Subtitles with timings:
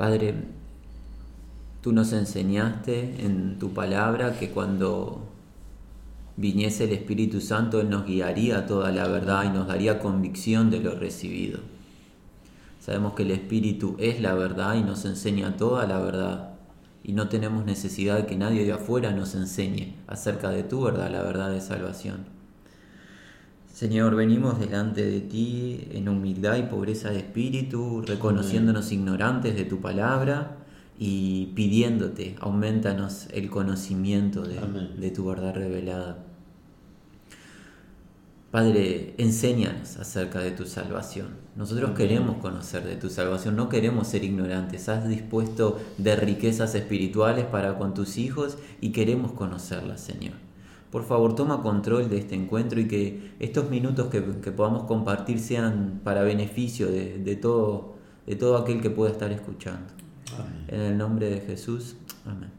[0.00, 0.32] Padre,
[1.82, 5.28] tú nos enseñaste en tu palabra que cuando
[6.38, 10.80] viniese el Espíritu Santo, Él nos guiaría toda la verdad y nos daría convicción de
[10.80, 11.60] lo recibido.
[12.80, 16.54] Sabemos que el Espíritu es la verdad y nos enseña toda la verdad.
[17.04, 21.10] Y no tenemos necesidad de que nadie de afuera nos enseñe acerca de tu verdad,
[21.10, 22.39] la verdad de salvación.
[23.72, 29.80] Señor, venimos delante de ti en humildad y pobreza de espíritu, reconociéndonos ignorantes de tu
[29.80, 30.58] palabra
[30.98, 34.60] y pidiéndote, aumentanos el conocimiento de,
[34.98, 36.18] de tu verdad revelada.
[38.50, 41.28] Padre, enséñanos acerca de tu salvación.
[41.54, 44.88] Nosotros queremos conocer de tu salvación, no queremos ser ignorantes.
[44.88, 50.49] Has dispuesto de riquezas espirituales para con tus hijos y queremos conocerlas, Señor.
[50.90, 56.00] Por favor, toma control de este encuentro y que estos minutos que, podamos compartir sean
[56.02, 57.94] para beneficio de, todo,
[58.26, 59.92] de todo aquel que pueda estar escuchando.
[60.68, 61.96] En el nombre de Jesús.
[62.26, 62.50] Amén.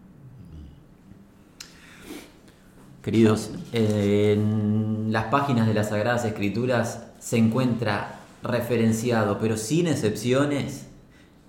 [3.01, 10.87] Queridos, en las páginas de las Sagradas Escrituras se encuentra referenciado, pero sin excepciones,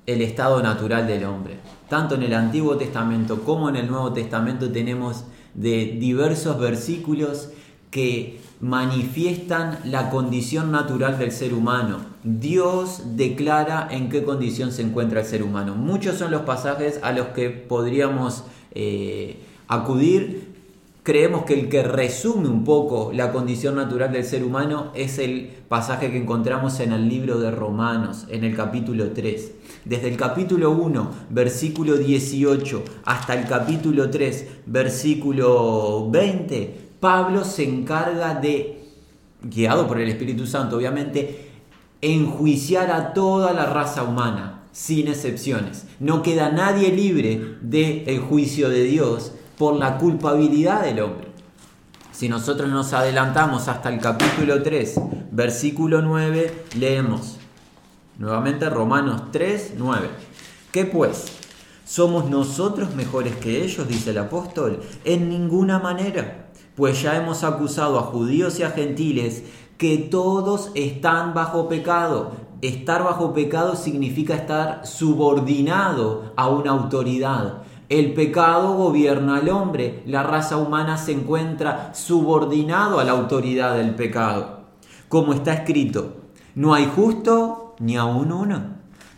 [0.06, 1.58] el estado natural del hombre.
[1.88, 7.50] Tanto en el Antiguo Testamento como en el Nuevo Testamento tenemos de diversos versículos
[7.90, 11.98] que manifiestan la condición natural del ser humano.
[12.22, 15.74] Dios declara en qué condición se encuentra el ser humano.
[15.74, 18.44] Muchos son los pasajes a los que podríamos
[18.74, 20.52] eh, acudir
[21.02, 25.50] creemos que el que resume un poco la condición natural del ser humano es el
[25.68, 29.52] pasaje que encontramos en el libro de Romanos, en el capítulo 3.
[29.84, 38.36] Desde el capítulo 1, versículo 18, hasta el capítulo 3, versículo 20, Pablo se encarga
[38.36, 38.84] de,
[39.42, 41.50] guiado por el Espíritu Santo, obviamente,
[42.00, 45.86] enjuiciar a toda la raza humana, sin excepciones.
[45.98, 51.26] No queda nadie libre del juicio de Dios por la culpabilidad del hombre.
[52.12, 55.00] Si nosotros nos adelantamos hasta el capítulo 3,
[55.32, 57.38] versículo 9, leemos
[58.22, 60.08] nuevamente Romanos 3, 9.
[60.70, 61.24] ¿Qué pues?
[61.84, 63.88] ¿Somos nosotros mejores que ellos?
[63.88, 64.80] dice el apóstol.
[65.04, 69.42] En ninguna manera, pues ya hemos acusado a judíos y a gentiles
[69.76, 72.30] que todos están bajo pecado.
[72.60, 77.64] Estar bajo pecado significa estar subordinado a una autoridad.
[77.88, 83.96] El pecado gobierna al hombre, la raza humana se encuentra subordinado a la autoridad del
[83.96, 84.60] pecado.
[85.08, 86.18] Como está escrito,
[86.54, 88.62] no hay justo ni aun uno,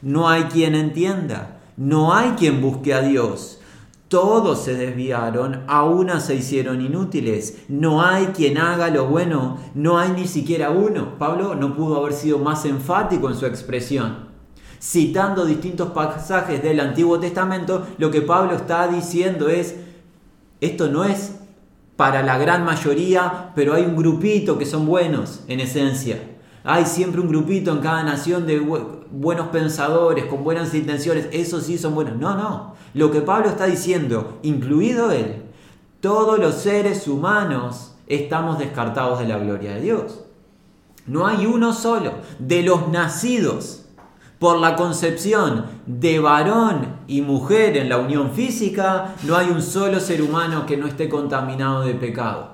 [0.03, 3.61] no hay quien entienda, no hay quien busque a Dios.
[4.09, 7.65] Todos se desviaron, a una se hicieron inútiles.
[7.69, 11.19] No hay quien haga lo bueno, no hay ni siquiera uno.
[11.19, 14.35] Pablo no pudo haber sido más enfático en su expresión
[14.85, 19.77] citando distintos pasajes del Antiguo Testamento, lo que Pablo está diciendo es,
[20.61, 21.37] esto no es
[21.97, 26.34] para la gran mayoría, pero hay un grupito que son buenos en esencia.
[26.67, 31.77] Hay siempre un grupito en cada nación de buenos pensadores, con buenas intenciones, esos sí
[31.77, 32.17] son buenos.
[32.17, 32.75] No, no.
[32.95, 35.43] Lo que Pablo está diciendo, incluido él,
[36.01, 40.25] todos los seres humanos estamos descartados de la gloria de Dios.
[41.07, 42.13] No hay uno solo.
[42.39, 43.85] De los nacidos
[44.39, 50.01] por la concepción de varón y mujer en la unión física, no hay un solo
[50.01, 52.54] ser humano que no esté contaminado de pecado.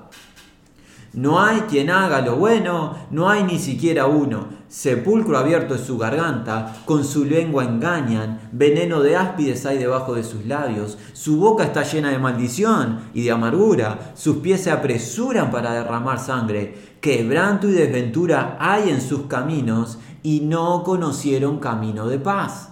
[1.13, 4.45] No hay quien haga lo bueno, no hay ni siquiera uno.
[4.69, 10.23] Sepulcro abierto es su garganta, con su lengua engañan, veneno de áspides hay debajo de
[10.23, 15.51] sus labios, su boca está llena de maldición y de amargura, sus pies se apresuran
[15.51, 22.19] para derramar sangre, quebranto y desventura hay en sus caminos y no conocieron camino de
[22.19, 22.69] paz.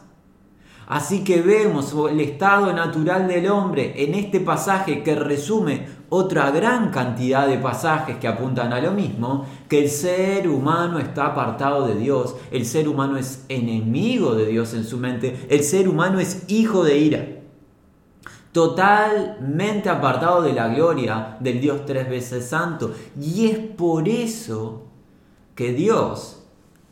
[0.87, 6.91] Así que vemos el estado natural del hombre en este pasaje que resume otra gran
[6.91, 11.95] cantidad de pasajes que apuntan a lo mismo, que el ser humano está apartado de
[11.95, 16.45] Dios, el ser humano es enemigo de Dios en su mente, el ser humano es
[16.47, 17.25] hijo de ira,
[18.51, 22.91] totalmente apartado de la gloria del Dios tres veces santo.
[23.19, 24.87] Y es por eso
[25.55, 26.43] que Dios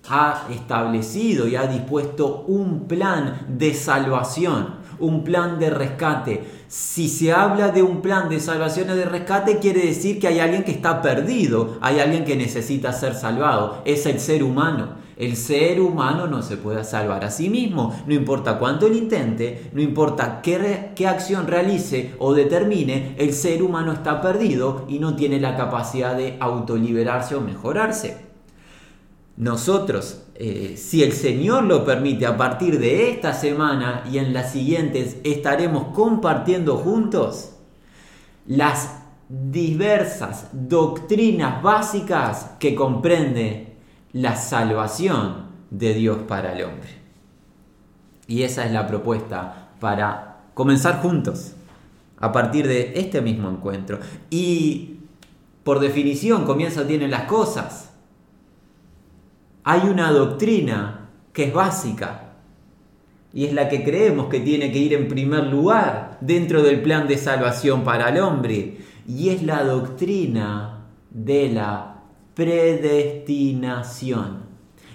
[0.10, 6.44] ha establecido y ha dispuesto un plan de salvación, un plan de rescate.
[6.68, 10.40] Si se habla de un plan de salvación o de rescate, quiere decir que hay
[10.40, 15.08] alguien que está perdido, hay alguien que necesita ser salvado, es el ser humano.
[15.18, 19.72] El ser humano no se puede salvar a sí mismo, no importa cuánto lo intente,
[19.74, 25.16] no importa qué, qué acción realice o determine, el ser humano está perdido y no
[25.16, 28.28] tiene la capacidad de autoliberarse o mejorarse.
[29.38, 34.51] Nosotros, eh, si el Señor lo permite, a partir de esta semana y en las
[34.51, 37.54] siguientes estaremos compartiendo juntos
[38.45, 39.00] las
[39.30, 43.75] diversas doctrinas básicas que comprende
[44.13, 46.89] la salvación de Dios para el hombre.
[48.28, 51.54] Y esa es la propuesta para comenzar juntos
[52.19, 54.00] a partir de este mismo encuentro.
[54.30, 55.00] Y
[55.63, 57.92] por definición, comienzo tienen las cosas.
[59.69, 62.36] Hay una doctrina que es básica
[63.34, 67.06] y es la que creemos que tiene que ir en primer lugar dentro del plan
[67.06, 71.98] de salvación para el hombre y es la doctrina de la
[72.34, 74.44] predestinación,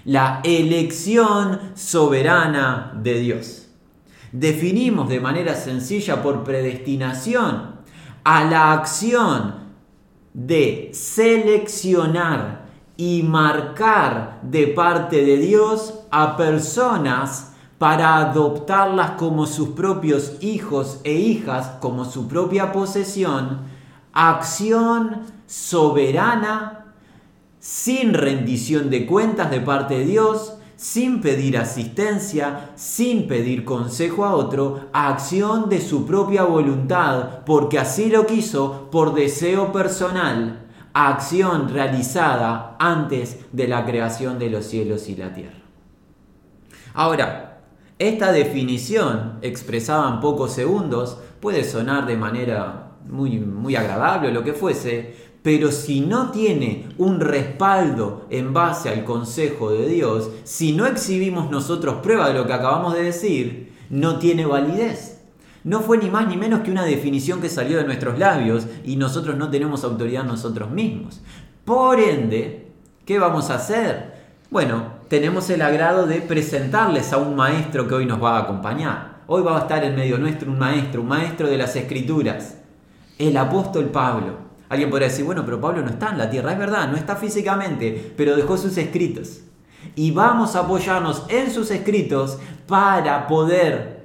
[0.05, 3.67] la elección soberana de Dios.
[4.31, 7.75] Definimos de manera sencilla por predestinación
[8.23, 9.53] a la acción
[10.33, 12.62] de seleccionar
[12.97, 21.13] y marcar de parte de Dios a personas para adoptarlas como sus propios hijos e
[21.13, 23.61] hijas, como su propia posesión,
[24.13, 26.93] acción soberana,
[27.59, 34.35] sin rendición de cuentas de parte de Dios, sin pedir asistencia, sin pedir consejo a
[34.35, 40.62] otro, acción de su propia voluntad, porque así lo quiso por deseo personal,
[40.93, 45.59] acción realizada antes de la creación de los cielos y la tierra.
[46.93, 47.61] Ahora,
[47.99, 54.43] esta definición, expresada en pocos segundos, puede sonar de manera muy, muy agradable o lo
[54.43, 60.71] que fuese, pero si no tiene un respaldo en base al consejo de Dios, si
[60.71, 65.12] no exhibimos nosotros prueba de lo que acabamos de decir, no tiene validez.
[65.63, 68.95] No fue ni más ni menos que una definición que salió de nuestros labios y
[68.95, 71.21] nosotros no tenemos autoridad nosotros mismos.
[71.63, 72.71] Por ende,
[73.05, 74.13] ¿qué vamos a hacer?
[74.49, 79.21] Bueno, tenemos el agrado de presentarles a un maestro que hoy nos va a acompañar.
[79.27, 82.57] Hoy va a estar en medio nuestro un maestro, un maestro de las escrituras
[83.17, 84.37] el apóstol Pablo.
[84.69, 87.15] Alguien podría decir, bueno, pero Pablo no está en la tierra, es verdad, no está
[87.15, 89.41] físicamente, pero dejó sus escritos.
[89.95, 94.02] Y vamos a apoyarnos en sus escritos para poder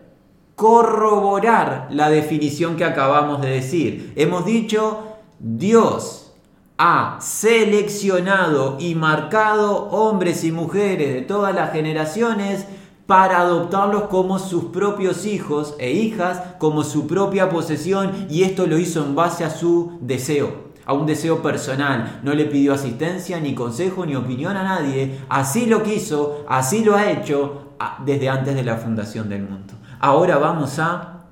[0.59, 4.13] corroborar la definición que acabamos de decir.
[4.17, 5.05] Hemos dicho,
[5.39, 6.33] Dios
[6.79, 12.67] ha seleccionado y marcado hombres y mujeres de todas las generaciones
[13.07, 18.79] para adoptarlos como sus propios hijos e hijas, como su propia posesión, y esto lo
[18.79, 22.19] hizo en base a su deseo, a un deseo personal.
[22.25, 25.21] No le pidió asistencia, ni consejo, ni opinión a nadie.
[25.29, 29.78] Así lo quiso, así lo ha hecho desde antes de la fundación del mundo.
[30.01, 31.25] Ahora vamos a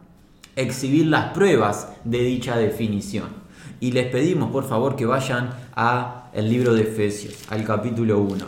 [0.56, 3.28] exhibir las pruebas de dicha definición.
[3.78, 8.44] Y les pedimos por favor que vayan a el libro de Efesios, al capítulo 1.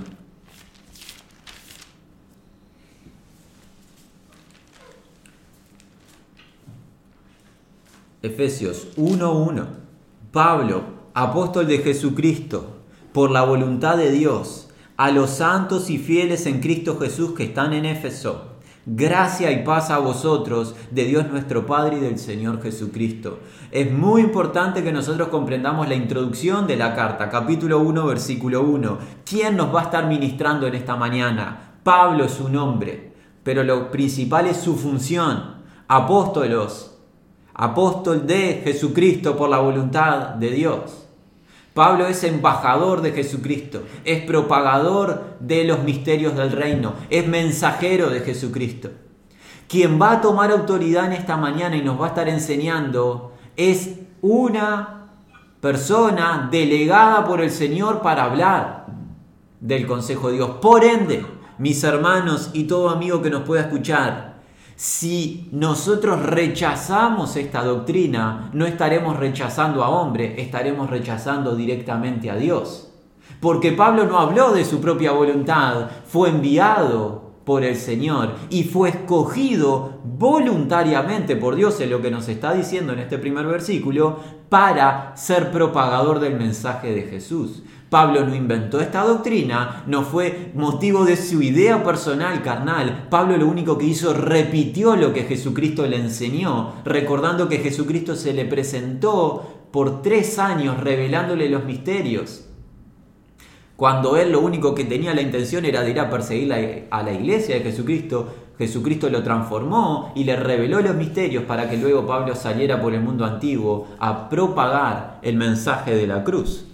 [8.22, 9.66] Efesios 1.1.
[10.32, 10.82] Pablo,
[11.14, 12.78] apóstol de Jesucristo,
[13.12, 17.72] por la voluntad de Dios, a los santos y fieles en Cristo Jesús que están
[17.72, 18.47] en Éfeso.
[18.90, 23.40] Gracia y paz a vosotros, de Dios nuestro Padre y del Señor Jesucristo.
[23.70, 28.98] Es muy importante que nosotros comprendamos la introducción de la carta, capítulo 1, versículo 1.
[29.26, 31.74] ¿Quién nos va a estar ministrando en esta mañana?
[31.82, 33.12] Pablo es su nombre,
[33.42, 35.56] pero lo principal es su función.
[35.86, 36.96] Apóstolos,
[37.52, 41.07] apóstol de Jesucristo por la voluntad de Dios.
[41.78, 48.18] Pablo es embajador de Jesucristo, es propagador de los misterios del reino, es mensajero de
[48.18, 48.90] Jesucristo.
[49.68, 53.94] Quien va a tomar autoridad en esta mañana y nos va a estar enseñando es
[54.22, 55.12] una
[55.60, 58.86] persona delegada por el Señor para hablar
[59.60, 60.50] del consejo de Dios.
[60.60, 61.24] Por ende,
[61.58, 64.37] mis hermanos y todo amigo que nos pueda escuchar,
[64.78, 72.88] si nosotros rechazamos esta doctrina, no estaremos rechazando a hombre, estaremos rechazando directamente a Dios.
[73.40, 78.90] Porque Pablo no habló de su propia voluntad, fue enviado por el Señor y fue
[78.90, 85.16] escogido voluntariamente por Dios, en lo que nos está diciendo en este primer versículo, para
[85.16, 87.64] ser propagador del mensaje de Jesús.
[87.90, 93.06] Pablo no inventó esta doctrina, no fue motivo de su idea personal, carnal.
[93.08, 98.34] Pablo lo único que hizo, repitió lo que Jesucristo le enseñó, recordando que Jesucristo se
[98.34, 102.44] le presentó por tres años revelándole los misterios.
[103.76, 106.52] Cuando él lo único que tenía la intención era de ir a perseguir
[106.90, 108.28] a la iglesia de Jesucristo,
[108.58, 113.00] Jesucristo lo transformó y le reveló los misterios para que luego Pablo saliera por el
[113.00, 116.67] mundo antiguo a propagar el mensaje de la cruz.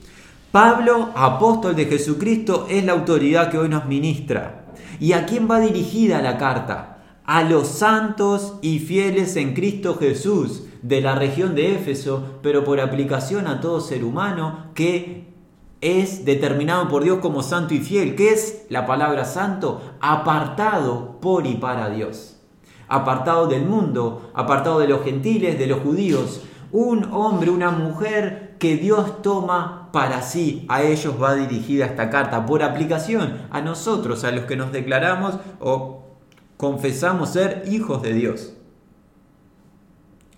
[0.54, 4.66] Pablo, apóstol de Jesucristo, es la autoridad que hoy nos ministra.
[5.00, 6.98] ¿Y a quién va dirigida la carta?
[7.24, 12.78] A los santos y fieles en Cristo Jesús de la región de Éfeso, pero por
[12.78, 15.34] aplicación a todo ser humano que
[15.80, 18.14] es determinado por Dios como santo y fiel.
[18.14, 19.82] ¿Qué es la palabra santo?
[20.00, 22.36] Apartado por y para Dios.
[22.86, 26.42] Apartado del mundo, apartado de los gentiles, de los judíos.
[26.70, 30.64] Un hombre, una mujer que Dios toma para sí.
[30.68, 35.38] A ellos va dirigida esta carta por aplicación a nosotros, a los que nos declaramos
[35.60, 36.04] o
[36.56, 38.54] confesamos ser hijos de Dios.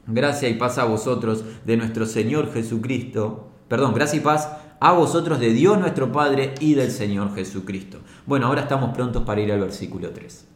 [0.06, 3.48] Gracia y paz a vosotros de nuestro Señor Jesucristo.
[3.68, 7.98] Perdón, gracia y paz a vosotros de Dios nuestro Padre y del Señor Jesucristo.
[8.26, 10.55] Bueno, ahora estamos prontos para ir al versículo 3.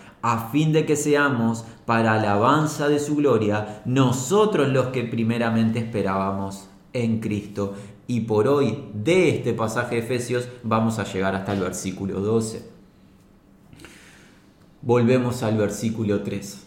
[0.21, 6.69] a fin de que seamos para alabanza de su gloria, nosotros los que primeramente esperábamos
[6.93, 7.73] en Cristo.
[8.07, 12.69] Y por hoy, de este pasaje de Efesios, vamos a llegar hasta el versículo 12.
[14.81, 16.65] Volvemos al versículo 3.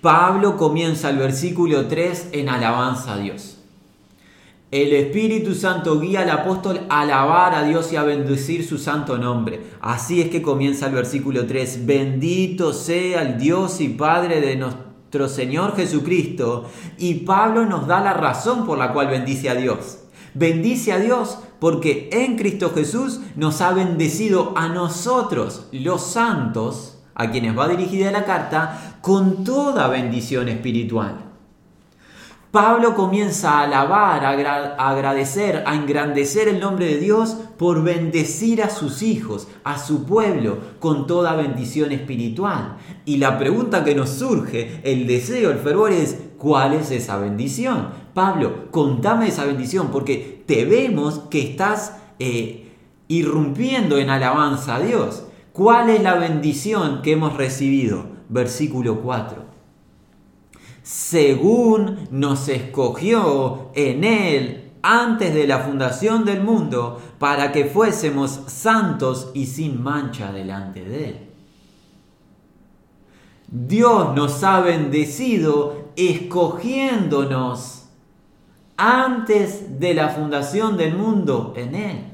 [0.00, 3.59] Pablo comienza el versículo 3 en alabanza a Dios.
[4.70, 9.18] El Espíritu Santo guía al apóstol a alabar a Dios y a bendecir su santo
[9.18, 9.60] nombre.
[9.80, 11.86] Así es que comienza el versículo 3.
[11.86, 16.70] Bendito sea el Dios y Padre de nuestro Señor Jesucristo.
[16.98, 20.04] Y Pablo nos da la razón por la cual bendice a Dios.
[20.34, 27.32] Bendice a Dios porque en Cristo Jesús nos ha bendecido a nosotros, los santos, a
[27.32, 31.29] quienes va dirigida la carta, con toda bendición espiritual.
[32.50, 38.70] Pablo comienza a alabar, a agradecer, a engrandecer el nombre de Dios por bendecir a
[38.70, 42.78] sus hijos, a su pueblo, con toda bendición espiritual.
[43.04, 47.90] Y la pregunta que nos surge, el deseo, el fervor es, ¿cuál es esa bendición?
[48.14, 52.72] Pablo, contame esa bendición, porque te vemos que estás eh,
[53.06, 55.22] irrumpiendo en alabanza a Dios.
[55.52, 58.06] ¿Cuál es la bendición que hemos recibido?
[58.28, 59.49] Versículo 4.
[60.82, 69.30] Según nos escogió en Él antes de la fundación del mundo para que fuésemos santos
[69.34, 71.30] y sin mancha delante de Él.
[73.48, 77.86] Dios nos ha bendecido escogiéndonos
[78.76, 82.04] antes de la fundación del mundo en Él.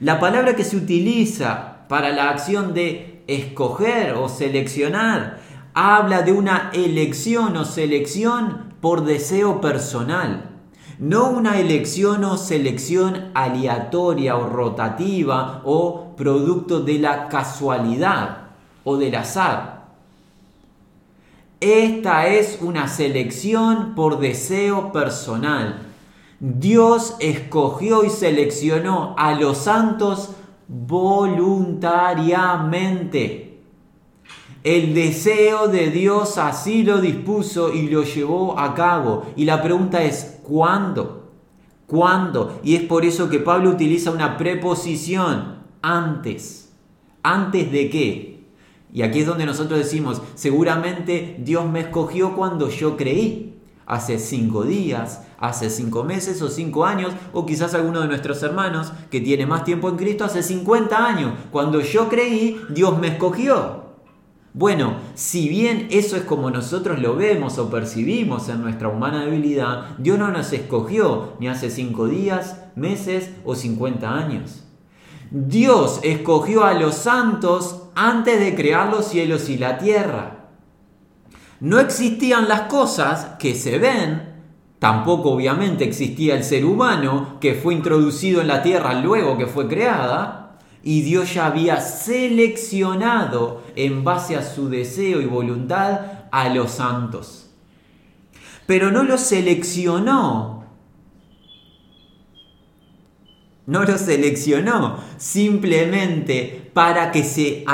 [0.00, 5.40] La palabra que se utiliza para la acción de escoger o seleccionar.
[5.74, 10.46] Habla de una elección o selección por deseo personal.
[10.98, 18.48] No una elección o selección aleatoria o rotativa o producto de la casualidad
[18.84, 19.84] o del azar.
[21.60, 25.82] Esta es una selección por deseo personal.
[26.40, 30.30] Dios escogió y seleccionó a los santos
[30.66, 33.49] voluntariamente.
[34.62, 39.24] El deseo de Dios así lo dispuso y lo llevó a cabo.
[39.34, 41.30] Y la pregunta es, ¿cuándo?
[41.86, 42.60] ¿Cuándo?
[42.62, 46.72] Y es por eso que Pablo utiliza una preposición antes.
[47.22, 48.44] ¿Antes de qué?
[48.92, 53.46] Y aquí es donde nosotros decimos, seguramente Dios me escogió cuando yo creí.
[53.86, 58.92] Hace cinco días, hace cinco meses o cinco años, o quizás alguno de nuestros hermanos
[59.10, 61.32] que tiene más tiempo en Cristo hace 50 años.
[61.50, 63.79] Cuando yo creí, Dios me escogió.
[64.52, 69.96] Bueno, si bien eso es como nosotros lo vemos o percibimos en nuestra humana debilidad,
[69.98, 74.64] Dios no nos escogió ni hace cinco días, meses o 50 años.
[75.30, 80.48] Dios escogió a los santos antes de crear los cielos y la tierra.
[81.60, 84.34] No existían las cosas que se ven,
[84.80, 89.68] tampoco obviamente existía el ser humano que fue introducido en la tierra luego que fue
[89.68, 90.39] creada,
[90.82, 97.50] y Dios ya había seleccionado en base a su deseo y voluntad a los santos.
[98.66, 100.64] Pero no los seleccionó.
[103.66, 107.64] No los seleccionó simplemente para que se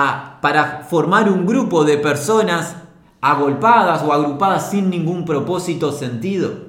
[0.40, 2.76] para formar un grupo de personas
[3.20, 6.66] agolpadas o agrupadas sin ningún propósito o sentido.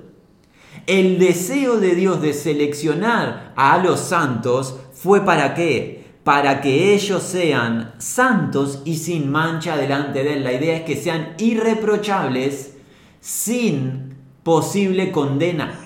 [0.85, 5.96] El deseo de Dios de seleccionar a los santos fue para qué?
[6.27, 10.43] Para que ellos sean santos y sin mancha delante de Él.
[10.43, 12.73] La idea es que sean irreprochables
[13.21, 15.79] sin posible condena.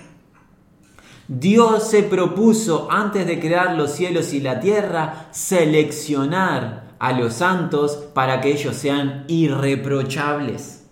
[1.27, 7.91] Dios se propuso antes de crear los cielos y la tierra seleccionar a los santos
[8.15, 10.87] para que ellos sean irreprochables.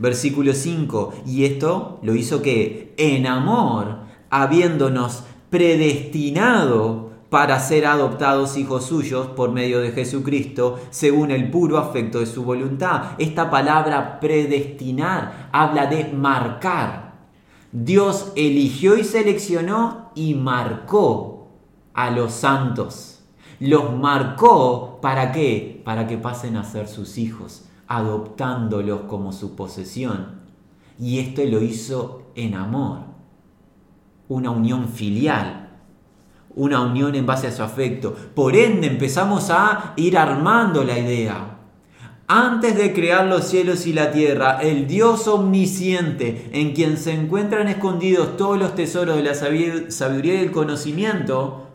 [0.00, 3.98] Versículo 5, y esto lo hizo que en amor,
[4.28, 7.03] habiéndonos predestinado
[7.34, 12.44] para ser adoptados hijos suyos por medio de Jesucristo, según el puro afecto de su
[12.44, 13.16] voluntad.
[13.18, 17.14] Esta palabra predestinar habla de marcar.
[17.72, 21.48] Dios eligió y seleccionó y marcó
[21.92, 23.24] a los santos.
[23.58, 25.82] Los marcó para qué?
[25.84, 30.40] Para que pasen a ser sus hijos, adoptándolos como su posesión.
[31.00, 33.00] Y esto lo hizo en amor,
[34.28, 35.63] una unión filial
[36.56, 38.14] una unión en base a su afecto.
[38.34, 41.50] Por ende empezamos a ir armando la idea.
[42.26, 47.68] Antes de crear los cielos y la tierra, el Dios omnisciente, en quien se encuentran
[47.68, 51.68] escondidos todos los tesoros de la sabiduría y el conocimiento,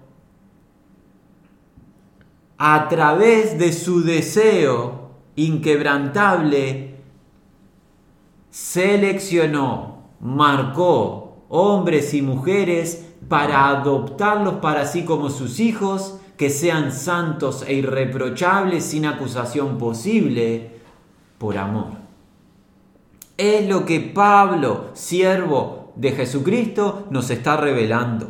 [2.57, 6.95] a través de su deseo inquebrantable,
[8.49, 17.63] seleccionó, marcó hombres y mujeres para adoptarlos para sí como sus hijos, que sean santos
[17.67, 20.79] e irreprochables sin acusación posible,
[21.37, 21.99] por amor.
[23.37, 28.29] Es lo que Pablo, siervo de Jesucristo, nos está revelando.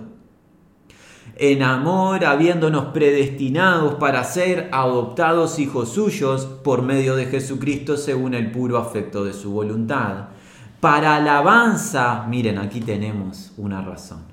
[1.35, 8.51] En amor, habiéndonos predestinados para ser adoptados hijos suyos por medio de Jesucristo según el
[8.51, 10.25] puro afecto de su voluntad.
[10.81, 14.28] Para alabanza, miren, aquí tenemos una razón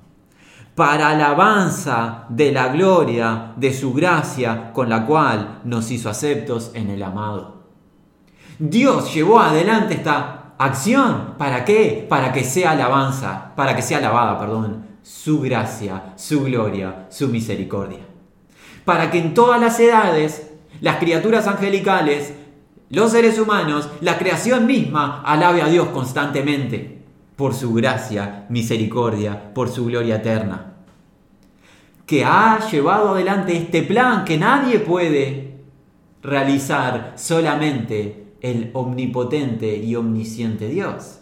[0.77, 6.91] para alabanza de la gloria de su gracia con la cual nos hizo aceptos en
[6.91, 7.63] el amado.
[8.59, 12.07] Dios llevó adelante esta acción, ¿para qué?
[12.07, 18.01] Para que sea alabanza, para que sea alabada, perdón, su gracia, su gloria, su misericordia.
[18.85, 22.35] Para que en todas las edades, las criaturas angelicales,
[22.91, 26.96] los seres humanos, la creación misma, alabe a Dios constantemente
[27.37, 30.73] por su gracia, misericordia, por su gloria eterna.
[32.07, 35.59] Que ha llevado adelante este plan que nadie puede
[36.23, 41.19] realizar, solamente el omnipotente y omnisciente Dios.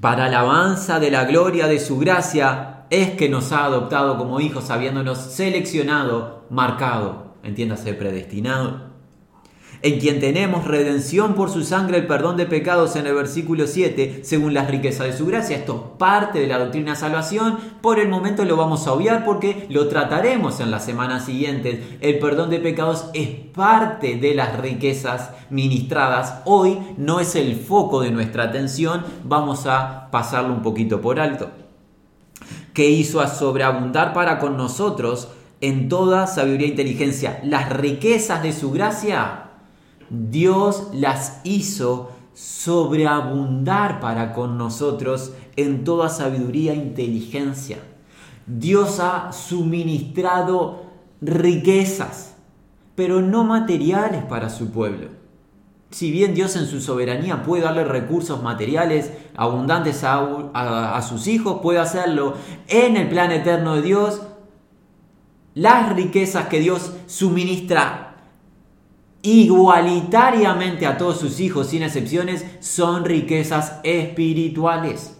[0.00, 4.70] Para alabanza de la gloria de su gracia es que nos ha adoptado como hijos,
[4.70, 8.91] habiéndonos seleccionado, marcado, entiéndase, predestinado
[9.82, 14.20] en quien tenemos redención por su sangre, el perdón de pecados en el versículo 7,
[14.22, 15.56] según las riquezas de su gracia.
[15.56, 17.58] Esto es parte de la doctrina de salvación.
[17.80, 21.80] Por el momento lo vamos a obviar porque lo trataremos en las semanas siguientes.
[22.00, 26.42] El perdón de pecados es parte de las riquezas ministradas.
[26.44, 29.04] Hoy no es el foco de nuestra atención.
[29.24, 31.50] Vamos a pasarlo un poquito por alto.
[32.72, 35.28] Que hizo a sobreabundar para con nosotros
[35.60, 39.41] en toda sabiduría e inteligencia las riquezas de su gracia
[40.12, 47.78] Dios las hizo sobreabundar para con nosotros en toda sabiduría e inteligencia.
[48.46, 50.82] Dios ha suministrado
[51.22, 52.34] riquezas,
[52.94, 55.08] pero no materiales para su pueblo.
[55.90, 61.60] Si bien Dios en su soberanía puede darle recursos materiales abundantes a, a, sus hijos,
[61.62, 62.34] puede hacerlo
[62.68, 64.22] en el plan eterno de Dios.
[65.54, 68.11] Las riquezas que Dios suministra
[69.22, 75.16] igualitariamente a todos sus hijos, sin excepciones, son riquezas espirituales,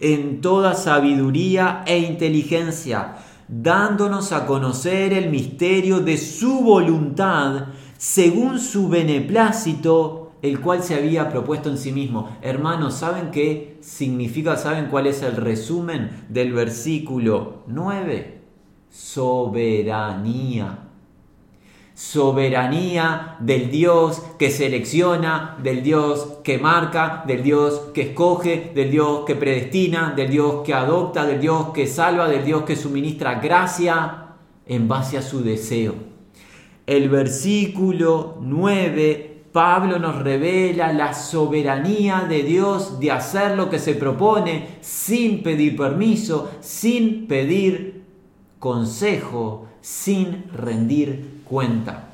[0.00, 3.16] en toda sabiduría e inteligencia,
[3.48, 7.66] dándonos a conocer el misterio de su voluntad,
[7.96, 12.36] según su beneplácito, el cual se había propuesto en sí mismo.
[12.42, 14.56] Hermanos, ¿saben qué significa?
[14.56, 18.42] ¿Saben cuál es el resumen del versículo 9?
[18.90, 20.91] Soberanía
[22.02, 29.20] soberanía del Dios que selecciona, del Dios que marca, del Dios que escoge, del Dios
[29.24, 34.26] que predestina, del Dios que adopta, del Dios que salva, del Dios que suministra gracia
[34.66, 35.94] en base a su deseo.
[36.86, 43.94] El versículo 9 Pablo nos revela la soberanía de Dios de hacer lo que se
[43.94, 48.02] propone sin pedir permiso, sin pedir
[48.58, 52.08] consejo, sin rendir cuenta.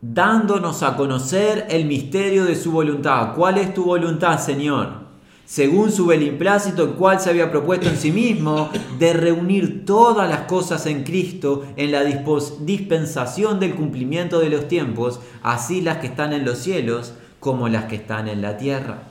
[0.00, 3.34] Dándonos a conocer el misterio de su voluntad.
[3.34, 5.04] ¿Cuál es tu voluntad, Señor?
[5.46, 10.40] Según su beneplácito, el cual se había propuesto en sí mismo, de reunir todas las
[10.42, 16.32] cosas en Cristo en la dispensación del cumplimiento de los tiempos, así las que están
[16.32, 19.02] en los cielos como las que están en la tierra.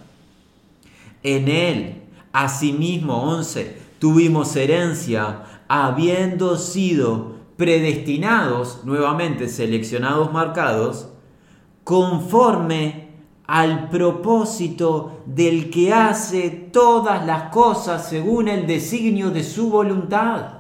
[1.22, 2.02] En él,
[2.34, 11.08] asimismo, 11, tuvimos herencia, habiendo sido predestinados, nuevamente seleccionados, marcados,
[11.84, 13.10] conforme
[13.46, 20.60] al propósito del que hace todas las cosas según el designio de su voluntad.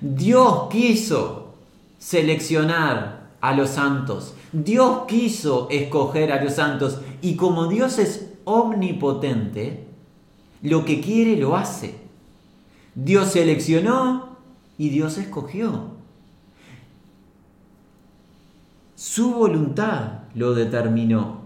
[0.00, 1.54] Dios quiso
[1.98, 9.86] seleccionar a los santos, Dios quiso escoger a los santos y como Dios es omnipotente,
[10.62, 11.99] lo que quiere lo hace.
[12.94, 14.36] Dios seleccionó
[14.78, 15.90] y Dios escogió.
[18.94, 21.40] Su voluntad lo determinó.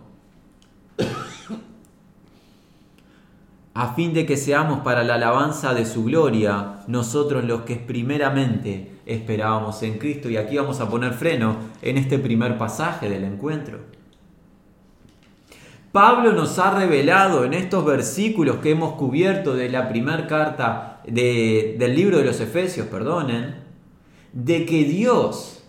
[3.75, 9.01] a fin de que seamos para la alabanza de su gloria, nosotros los que primeramente
[9.05, 10.31] esperábamos en Cristo.
[10.31, 13.81] Y aquí vamos a poner freno en este primer pasaje del encuentro.
[15.91, 21.95] Pablo nos ha revelado en estos versículos que hemos cubierto de la primera carta del
[21.95, 23.63] libro de los Efesios, perdonen,
[24.33, 25.63] de que Dios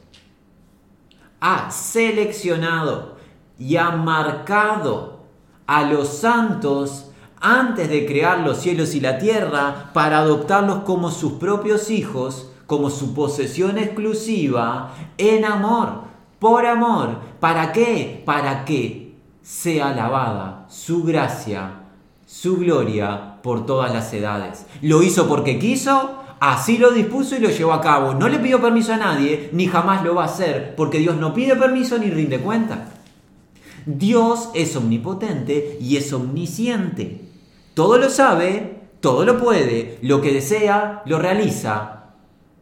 [1.39, 3.17] ha seleccionado
[3.59, 5.19] y ha marcado
[5.67, 11.33] a los santos antes de crear los cielos y la tierra para adoptarlos como sus
[11.33, 16.05] propios hijos, como su posesión exclusiva, en amor,
[16.39, 17.17] por amor.
[17.39, 18.23] ¿Para qué?
[18.25, 21.83] Para que sea alabada su gracia,
[22.25, 24.65] su gloria por todas las edades.
[24.81, 28.15] Lo hizo porque quiso, así lo dispuso y lo llevó a cabo.
[28.15, 31.35] No le pidió permiso a nadie, ni jamás lo va a hacer, porque Dios no
[31.35, 32.89] pide permiso ni rinde cuenta.
[33.85, 37.21] Dios es omnipotente y es omnisciente.
[37.75, 42.15] Todo lo sabe, todo lo puede, lo que desea, lo realiza.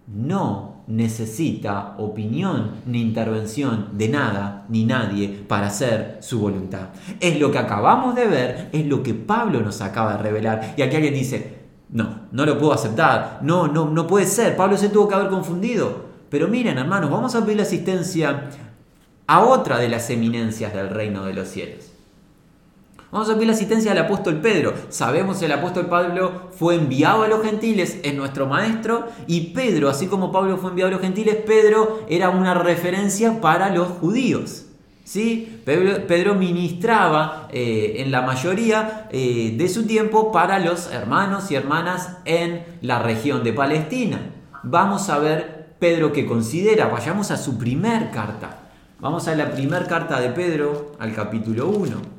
[0.06, 6.90] No necesita opinión ni intervención de nada ni nadie para hacer su voluntad.
[7.20, 10.74] Es lo que acabamos de ver, es lo que Pablo nos acaba de revelar.
[10.78, 14.78] Y aquí alguien dice, no, no lo puedo aceptar, no, no, no puede ser, Pablo
[14.78, 16.14] se tuvo que haber confundido.
[16.30, 18.50] Pero miren hermanos, vamos a pedir asistencia
[19.28, 21.93] a otra de las eminencias del reino de los cielos.
[23.14, 24.74] Vamos a pedir la asistencia del apóstol Pedro.
[24.90, 29.88] Sabemos que el apóstol Pablo fue enviado a los gentiles, es nuestro maestro, y Pedro,
[29.88, 34.66] así como Pablo fue enviado a los gentiles, Pedro era una referencia para los judíos.
[35.04, 35.62] ¿Sí?
[35.64, 42.18] Pedro, ministraba eh, en la mayoría eh, de su tiempo para los hermanos y hermanas
[42.26, 44.22] en la región de Palestina.
[44.64, 46.88] Vamos a ver Pedro qué considera.
[46.88, 48.62] Vayamos a su primer carta.
[49.00, 52.13] Vamos a la primera carta de Pedro, al capítulo 1.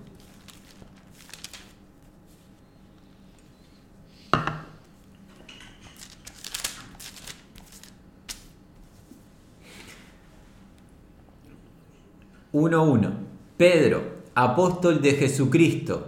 [12.55, 13.11] 1.1.
[13.57, 14.03] Pedro,
[14.37, 16.07] apóstol de Jesucristo,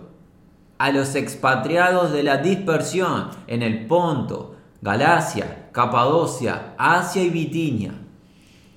[0.79, 7.95] a los expatriados de la dispersión en el Ponto, Galacia, Capadocia, Asia y Bitinia,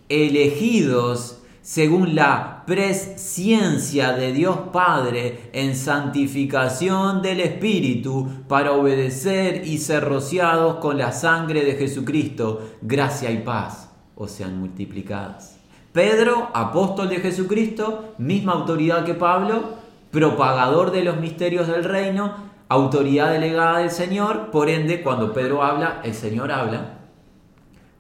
[0.09, 10.05] elegidos según la presciencia de Dios Padre en santificación del Espíritu para obedecer y ser
[10.05, 15.58] rociados con la sangre de Jesucristo, gracia y paz os sean multiplicadas.
[15.93, 19.77] Pedro, apóstol de Jesucristo, misma autoridad que Pablo,
[20.11, 22.35] propagador de los misterios del reino,
[22.67, 26.99] autoridad delegada del Señor, por ende, cuando Pedro habla, el Señor habla.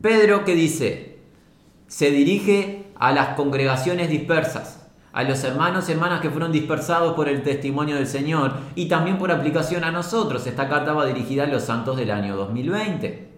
[0.01, 1.19] Pedro, que dice?
[1.87, 7.27] Se dirige a las congregaciones dispersas, a los hermanos y hermanas que fueron dispersados por
[7.27, 10.45] el testimonio del Señor y también por aplicación a nosotros.
[10.45, 13.29] Esta carta va dirigida a los santos del año 2020.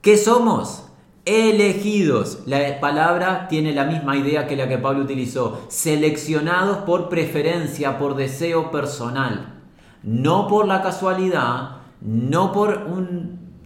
[0.00, 0.91] ¿Qué somos?
[1.24, 2.40] Elegidos.
[2.46, 5.60] La palabra tiene la misma idea que la que Pablo utilizó.
[5.68, 9.60] Seleccionados por preferencia, por deseo personal.
[10.02, 12.86] No por la casualidad, no por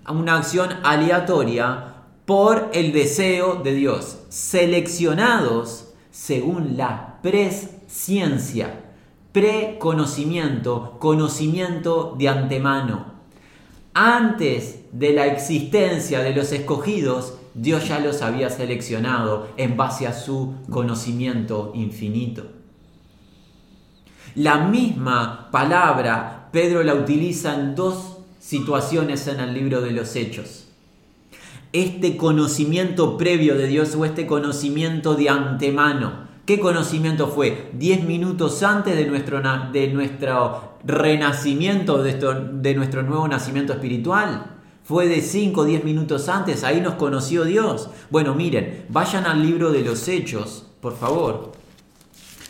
[0.08, 1.94] una acción aleatoria,
[2.26, 4.18] por el deseo de Dios.
[4.28, 8.84] Seleccionados según la presciencia,
[9.32, 13.16] preconocimiento, conocimiento de antemano.
[13.94, 20.12] Antes de la existencia de los escogidos, Dios ya los había seleccionado en base a
[20.12, 22.44] su conocimiento infinito.
[24.34, 30.68] La misma palabra Pedro la utiliza en dos situaciones en el libro de los Hechos.
[31.72, 36.26] Este conocimiento previo de Dios o este conocimiento de antemano.
[36.44, 37.70] ¿Qué conocimiento fue?
[37.72, 39.40] Diez minutos antes de nuestro,
[39.72, 42.14] de nuestro renacimiento, de,
[42.52, 44.55] de nuestro nuevo nacimiento espiritual.
[44.86, 47.90] Fue de 5 o 10 minutos antes, ahí nos conoció Dios.
[48.08, 51.50] Bueno, miren, vayan al libro de los Hechos, por favor.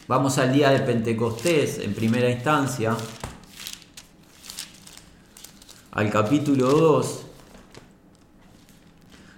[0.06, 2.94] Vamos al día de Pentecostés en primera instancia,
[5.92, 7.22] al capítulo 2.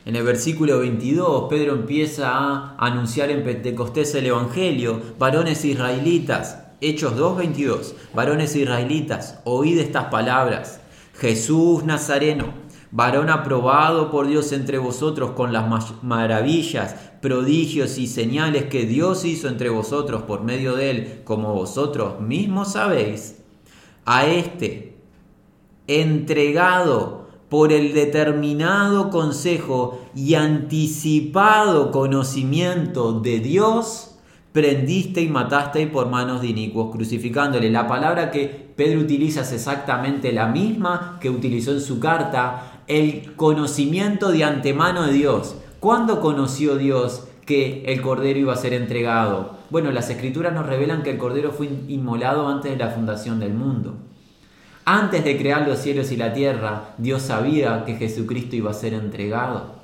[0.07, 7.15] En el versículo 22, Pedro empieza a anunciar en Pentecostés el Evangelio, varones israelitas, Hechos
[7.15, 10.81] 2.22, varones israelitas, oíd estas palabras,
[11.15, 15.65] Jesús Nazareno varón aprobado por Dios entre vosotros con las
[16.03, 22.21] maravillas, prodigios y señales que Dios hizo entre vosotros por medio de él, como vosotros
[22.21, 23.43] mismos sabéis,
[24.05, 24.97] a este,
[25.87, 34.17] entregado por el determinado consejo y anticipado conocimiento de Dios,
[34.53, 37.71] prendiste y mataste por manos de inicuos, crucificándole.
[37.71, 44.31] La palabra que Pedro utiliza exactamente la misma que utilizó en su carta el conocimiento
[44.31, 45.57] de antemano de Dios.
[45.81, 49.57] ¿Cuándo conoció Dios que el Cordero iba a ser entregado?
[49.71, 53.53] Bueno, las escrituras nos revelan que el Cordero fue inmolado antes de la fundación del
[53.53, 53.97] mundo.
[54.85, 58.95] Antes de crear los cielos y la tierra, Dios sabía que Jesucristo iba a ser
[58.95, 59.78] entregado.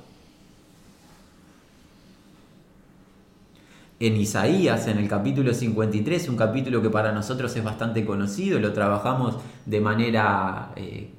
[3.99, 8.73] En Isaías, en el capítulo 53, un capítulo que para nosotros es bastante conocido, lo
[8.73, 11.09] trabajamos de manera eh,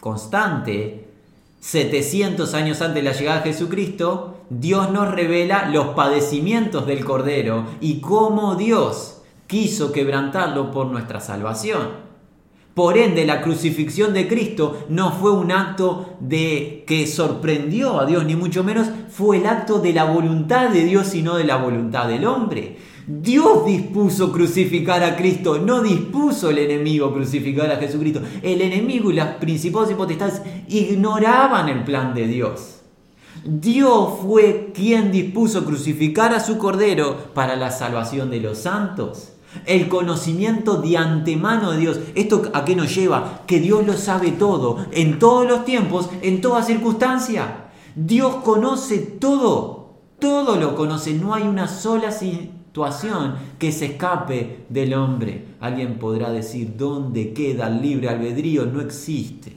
[0.00, 1.08] constante,
[1.60, 7.66] 700 años antes de la llegada de Jesucristo, Dios nos revela los padecimientos del Cordero
[7.80, 12.05] y cómo Dios quiso quebrantarlo por nuestra salvación.
[12.76, 18.26] Por ende, la crucifixión de Cristo no fue un acto de que sorprendió a Dios,
[18.26, 22.06] ni mucho menos fue el acto de la voluntad de Dios, sino de la voluntad
[22.06, 22.76] del hombre.
[23.06, 28.20] Dios dispuso crucificar a Cristo, no dispuso el enemigo crucificar a Jesucristo.
[28.42, 32.80] El enemigo y las principales y potestades ignoraban el plan de Dios.
[33.42, 39.32] Dios fue quien dispuso crucificar a su Cordero para la salvación de los santos.
[39.64, 42.00] El conocimiento de antemano de Dios.
[42.14, 43.42] ¿Esto a qué nos lleva?
[43.46, 47.68] Que Dios lo sabe todo, en todos los tiempos, en toda circunstancia.
[47.94, 51.14] Dios conoce todo, todo lo conoce.
[51.14, 52.10] No hay una sola
[53.58, 55.46] que se escape del hombre.
[55.60, 58.66] Alguien podrá decir, ¿dónde queda el libre albedrío?
[58.66, 59.52] No existe.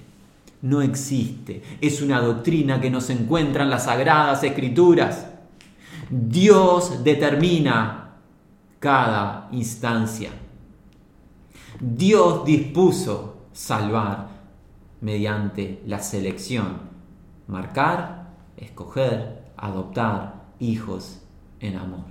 [0.61, 1.61] No existe.
[1.81, 5.27] Es una doctrina que no se encuentra en las sagradas escrituras.
[6.09, 8.08] Dios determina
[8.79, 10.31] cada instancia.
[11.79, 14.29] Dios dispuso salvar
[15.01, 16.79] mediante la selección,
[17.47, 21.19] marcar, escoger, adoptar hijos
[21.59, 22.05] en amor.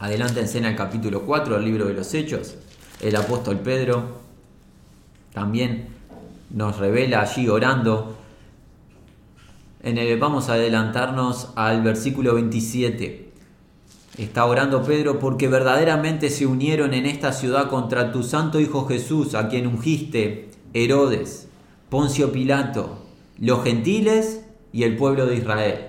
[0.00, 2.56] Adelántense en el capítulo 4 del libro de los Hechos.
[3.00, 4.18] El apóstol Pedro
[5.32, 5.88] también
[6.50, 8.16] nos revela allí orando.
[10.20, 13.27] Vamos a adelantarnos al versículo 27.
[14.18, 19.34] Está orando Pedro porque verdaderamente se unieron en esta ciudad contra tu santo Hijo Jesús,
[19.34, 21.48] a quien ungiste Herodes,
[21.88, 22.98] Poncio Pilato,
[23.38, 25.86] los gentiles y el pueblo de Israel.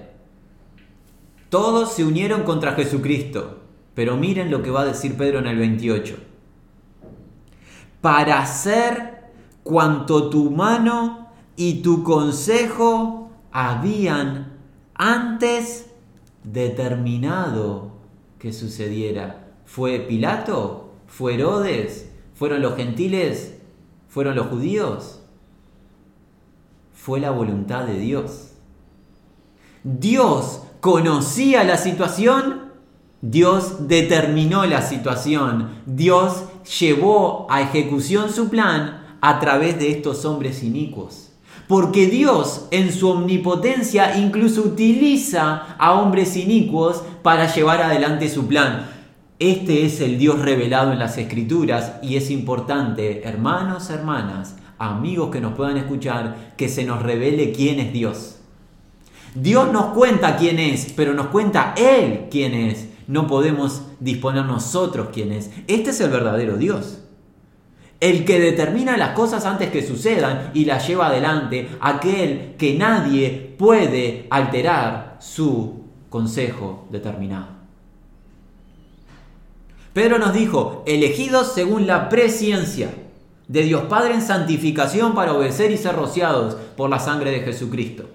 [1.50, 3.60] Todos se unieron contra Jesucristo.
[4.00, 6.15] Pero miren lo que va a decir Pedro en el 28.
[8.00, 9.26] Para hacer
[9.63, 14.54] cuanto tu mano y tu consejo habían
[14.94, 15.92] antes
[16.46, 17.88] determinado
[18.39, 19.54] que sucediera.
[19.65, 20.93] ¿Fue Pilato?
[21.08, 22.10] ¿Fue Herodes?
[22.34, 23.58] ¿Fueron los gentiles?
[24.08, 25.21] ¿Fueron los judíos?
[26.93, 28.54] Fue la voluntad de Dios.
[29.84, 32.69] Dios conocía la situación
[33.21, 36.45] Dios determinó la situación, Dios
[36.80, 41.29] llevó a ejecución su plan a través de estos hombres inicuos.
[41.69, 48.89] Porque Dios en su omnipotencia incluso utiliza a hombres inicuos para llevar adelante su plan.
[49.38, 55.41] Este es el Dios revelado en las escrituras y es importante, hermanos, hermanas, amigos que
[55.41, 58.39] nos puedan escuchar, que se nos revele quién es Dios.
[59.36, 62.88] Dios nos cuenta quién es, pero nos cuenta Él quién es.
[63.05, 65.51] No podemos disponer nosotros quién es.
[65.67, 67.01] Este es el verdadero Dios.
[67.99, 71.69] El que determina las cosas antes que sucedan y las lleva adelante.
[71.81, 77.47] Aquel que nadie puede alterar su consejo determinado.
[79.93, 82.89] Pedro nos dijo, elegidos según la presciencia
[83.47, 88.05] de Dios Padre en santificación para obedecer y ser rociados por la sangre de Jesucristo.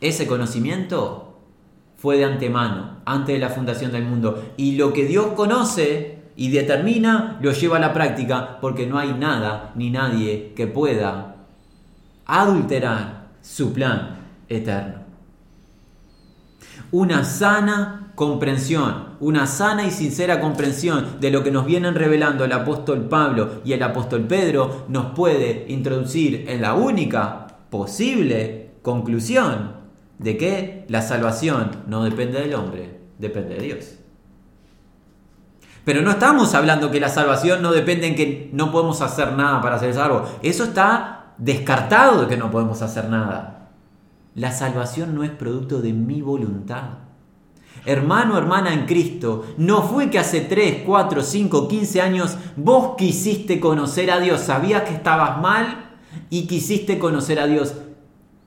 [0.00, 1.38] Ese conocimiento
[1.96, 4.42] fue de antemano, antes de la fundación del mundo.
[4.56, 9.12] Y lo que Dios conoce y determina, lo lleva a la práctica, porque no hay
[9.12, 11.36] nada ni nadie que pueda
[12.26, 14.16] adulterar su plan
[14.48, 15.00] eterno.
[16.92, 22.52] Una sana comprensión, una sana y sincera comprensión de lo que nos vienen revelando el
[22.52, 29.72] apóstol Pablo y el apóstol Pedro nos puede introducir en la única posible conclusión
[30.18, 33.99] de que la salvación no depende del hombre, depende de Dios.
[35.84, 39.60] Pero no estamos hablando que la salvación no depende en que no podemos hacer nada
[39.60, 40.28] para ser salvos.
[40.42, 43.70] Eso está descartado de que no podemos hacer nada.
[44.34, 46.82] La salvación no es producto de mi voluntad.
[47.86, 53.58] Hermano, hermana en Cristo, no fue que hace 3, 4, 5, 15 años vos quisiste
[53.58, 55.90] conocer a Dios, sabías que estabas mal
[56.28, 57.74] y quisiste conocer a Dios.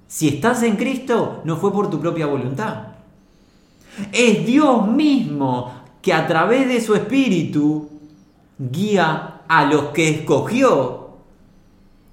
[0.07, 2.89] Si estás en Cristo, no fue por tu propia voluntad.
[4.11, 7.89] Es Dios mismo que a través de su Espíritu
[8.59, 11.17] guía a los que escogió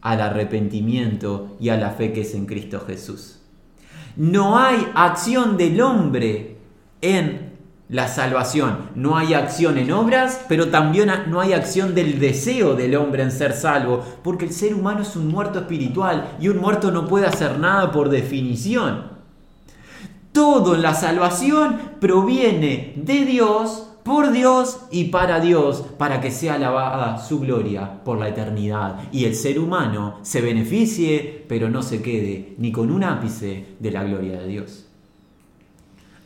[0.00, 3.40] al arrepentimiento y a la fe que es en Cristo Jesús.
[4.16, 6.56] No hay acción del hombre
[7.02, 7.50] en
[7.88, 8.90] la salvación.
[8.94, 13.32] No hay acción en obras, pero también no hay acción del deseo del hombre en
[13.32, 17.26] ser salvo, porque el ser humano es un muerto espiritual y un muerto no puede
[17.26, 19.19] hacer nada por definición.
[20.32, 27.18] Todo la salvación proviene de Dios, por Dios y para Dios, para que sea alabada
[27.18, 32.54] su gloria por la eternidad y el ser humano se beneficie, pero no se quede
[32.58, 34.86] ni con un ápice de la gloria de Dios.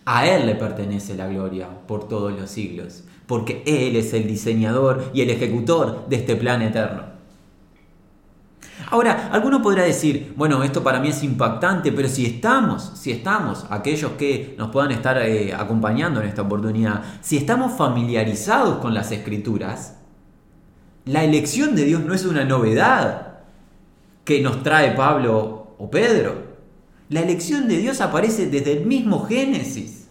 [0.05, 5.11] A Él le pertenece la gloria por todos los siglos, porque Él es el diseñador
[5.15, 7.14] y el ejecutor de este plan eterno.
[8.91, 13.67] Ahora, alguno podrá decir, bueno, esto para mí es impactante, pero si estamos, si estamos,
[13.71, 19.11] aquellos que nos puedan estar eh, acompañando en esta oportunidad, si estamos familiarizados con las
[19.11, 19.99] escrituras,
[21.07, 23.39] la elección de Dios no es una novedad
[24.25, 26.55] que nos trae Pablo o Pedro.
[27.11, 30.07] La elección de Dios aparece desde el mismo Génesis.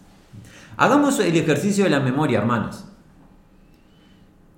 [0.76, 2.84] Hagamos el ejercicio de la memoria, hermanos.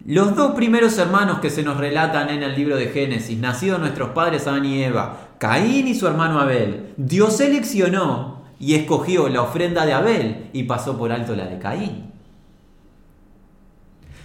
[0.06, 4.10] Los dos primeros hermanos que se nos relatan en el libro de Génesis, nacidos nuestros
[4.10, 9.84] padres Adán y Eva, Caín y su hermano Abel, Dios seleccionó y escogió la ofrenda
[9.84, 12.12] de Abel y pasó por alto la de Caín.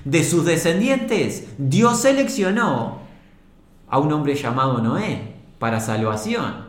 [0.06, 3.00] De sus descendientes, Dios seleccionó
[3.88, 6.68] a un hombre llamado Noé para salvación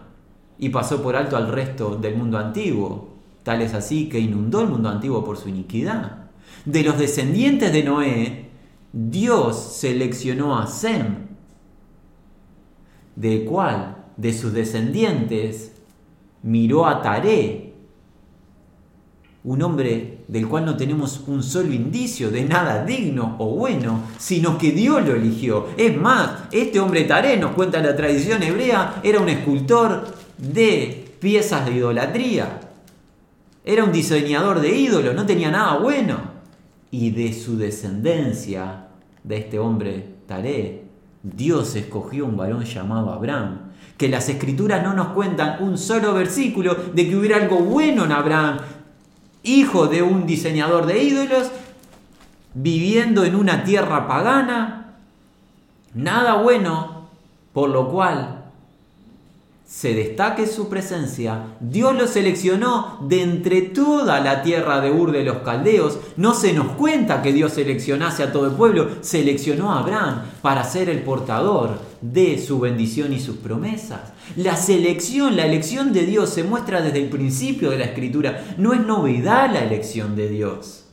[0.58, 3.10] y pasó por alto al resto del mundo antiguo.
[3.42, 6.30] Tal es así que inundó el mundo antiguo por su iniquidad.
[6.64, 8.51] De los descendientes de Noé,
[8.92, 11.28] Dios seleccionó a Sem,
[13.16, 15.72] del cual de sus descendientes
[16.42, 17.72] miró a Taré,
[19.44, 24.56] un hombre del cual no tenemos un solo indicio de nada digno o bueno, sino
[24.56, 25.68] que Dios lo eligió.
[25.76, 31.64] Es más, este hombre Taré, nos cuenta la tradición hebrea, era un escultor de piezas
[31.64, 32.60] de idolatría.
[33.64, 36.31] Era un diseñador de ídolos, no tenía nada bueno.
[36.92, 38.88] Y de su descendencia,
[39.24, 40.84] de este hombre Taré,
[41.22, 43.72] Dios escogió un varón llamado Abraham.
[43.96, 48.12] Que las escrituras no nos cuentan un solo versículo de que hubiera algo bueno en
[48.12, 48.58] Abraham,
[49.42, 51.50] hijo de un diseñador de ídolos,
[52.52, 54.96] viviendo en una tierra pagana.
[55.94, 57.08] Nada bueno,
[57.54, 58.41] por lo cual
[59.72, 65.24] se destaque su presencia, Dios lo seleccionó de entre toda la tierra de Ur de
[65.24, 65.98] los Caldeos.
[66.18, 70.62] No se nos cuenta que Dios seleccionase a todo el pueblo, seleccionó a Abraham para
[70.62, 74.12] ser el portador de su bendición y sus promesas.
[74.36, 78.44] La selección, la elección de Dios se muestra desde el principio de la escritura.
[78.58, 80.84] No es novedad la elección de Dios.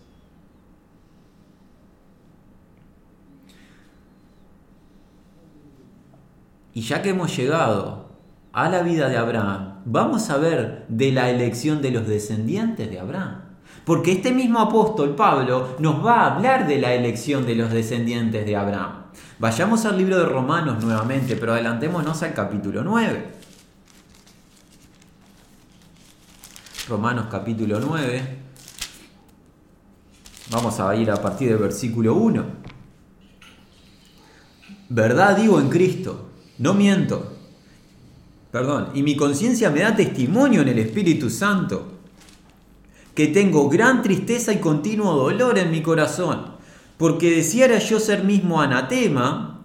[6.74, 8.09] Y ya que hemos llegado
[8.52, 13.00] a la vida de Abraham, vamos a ver de la elección de los descendientes de
[13.00, 13.41] Abraham.
[13.86, 18.45] Porque este mismo apóstol Pablo nos va a hablar de la elección de los descendientes
[18.45, 19.04] de Abraham.
[19.39, 23.32] Vayamos al libro de Romanos nuevamente, pero adelantémonos al capítulo 9.
[26.88, 28.39] Romanos capítulo 9.
[30.52, 32.45] Vamos a ir a partir del versículo 1.
[34.89, 37.39] Verdad digo en Cristo, no miento.
[38.52, 42.00] Perdón, y mi conciencia me da testimonio en el Espíritu Santo
[43.14, 46.54] que tengo gran tristeza y continuo dolor en mi corazón,
[46.97, 49.62] porque deseara yo ser mismo anatema,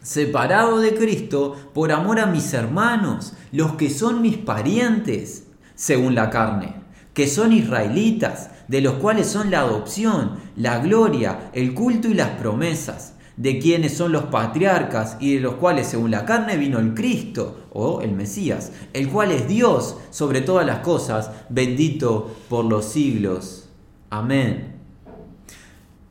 [0.00, 6.30] separado de Cristo, por amor a mis hermanos, los que son mis parientes, según la
[6.30, 6.76] carne,
[7.14, 12.30] que son israelitas, de los cuales son la adopción, la gloria, el culto y las
[12.30, 16.94] promesas de quienes son los patriarcas y de los cuales según la carne vino el
[16.94, 22.84] Cristo o el Mesías, el cual es Dios sobre todas las cosas, bendito por los
[22.84, 23.68] siglos.
[24.10, 24.74] Amén.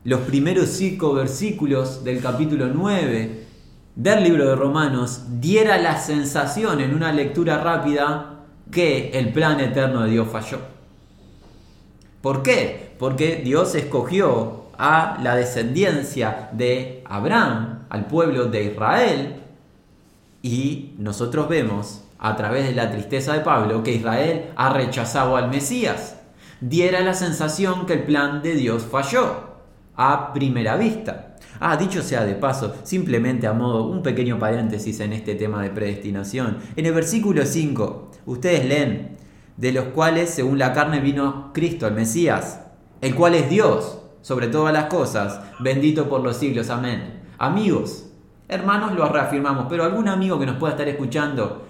[0.04, 3.44] Los primeros cinco versículos del capítulo 9
[3.96, 10.02] del libro de Romanos diera la sensación en una lectura rápida que el plan eterno
[10.02, 10.58] de Dios falló.
[12.20, 12.94] ¿Por qué?
[12.98, 19.36] Porque Dios escogió a la descendencia de Abraham, al pueblo de Israel,
[20.42, 25.48] y nosotros vemos a través de la tristeza de Pablo que Israel ha rechazado al
[25.48, 26.16] Mesías.
[26.60, 29.54] Diera la sensación que el plan de Dios falló
[29.96, 31.36] a primera vista.
[31.60, 35.70] Ah, dicho sea de paso, simplemente a modo un pequeño paréntesis en este tema de
[35.70, 36.58] predestinación.
[36.76, 39.16] En el versículo 5, ustedes leen,
[39.56, 42.60] de los cuales según la carne vino Cristo, el Mesías,
[43.00, 47.20] el cual es Dios sobre todas las cosas, bendito por los siglos, amén.
[47.36, 48.06] Amigos,
[48.48, 51.66] hermanos, lo reafirmamos, pero algún amigo que nos pueda estar escuchando,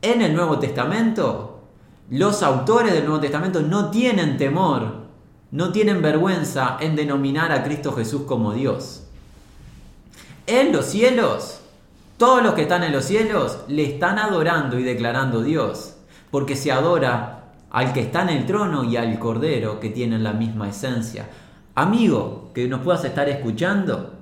[0.00, 1.60] en el Nuevo Testamento,
[2.08, 4.94] los autores del Nuevo Testamento no tienen temor,
[5.50, 9.02] no tienen vergüenza en denominar a Cristo Jesús como Dios.
[10.46, 11.60] En los cielos,
[12.16, 15.96] todos los que están en los cielos le están adorando y declarando Dios,
[16.30, 20.32] porque se adora al que está en el trono y al Cordero que tienen la
[20.32, 21.28] misma esencia.
[21.74, 24.14] Amigo, que nos puedas estar escuchando,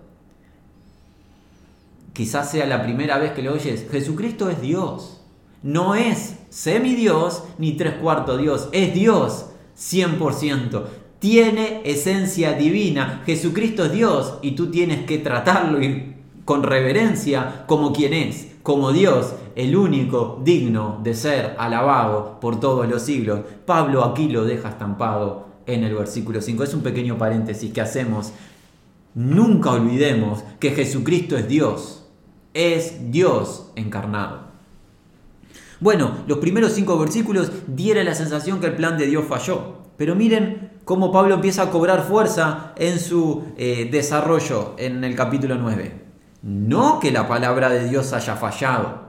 [2.12, 5.22] quizás sea la primera vez que lo oyes, Jesucristo es Dios.
[5.62, 9.46] No es semidios ni tres cuartos Dios, es Dios
[9.76, 10.84] 100%.
[11.18, 13.22] Tiene esencia divina.
[13.26, 15.80] Jesucristo es Dios y tú tienes que tratarlo
[16.44, 22.86] con reverencia como quien es, como Dios, el único digno de ser alabado por todos
[22.88, 23.40] los siglos.
[23.66, 26.64] Pablo aquí lo deja estampado en el versículo 5.
[26.64, 28.32] Es un pequeño paréntesis que hacemos.
[29.14, 32.06] Nunca olvidemos que Jesucristo es Dios,
[32.54, 34.48] es Dios encarnado.
[35.80, 40.16] Bueno, los primeros cinco versículos diera la sensación que el plan de Dios falló, pero
[40.16, 46.06] miren cómo Pablo empieza a cobrar fuerza en su eh, desarrollo en el capítulo 9.
[46.42, 49.08] No que la palabra de Dios haya fallado,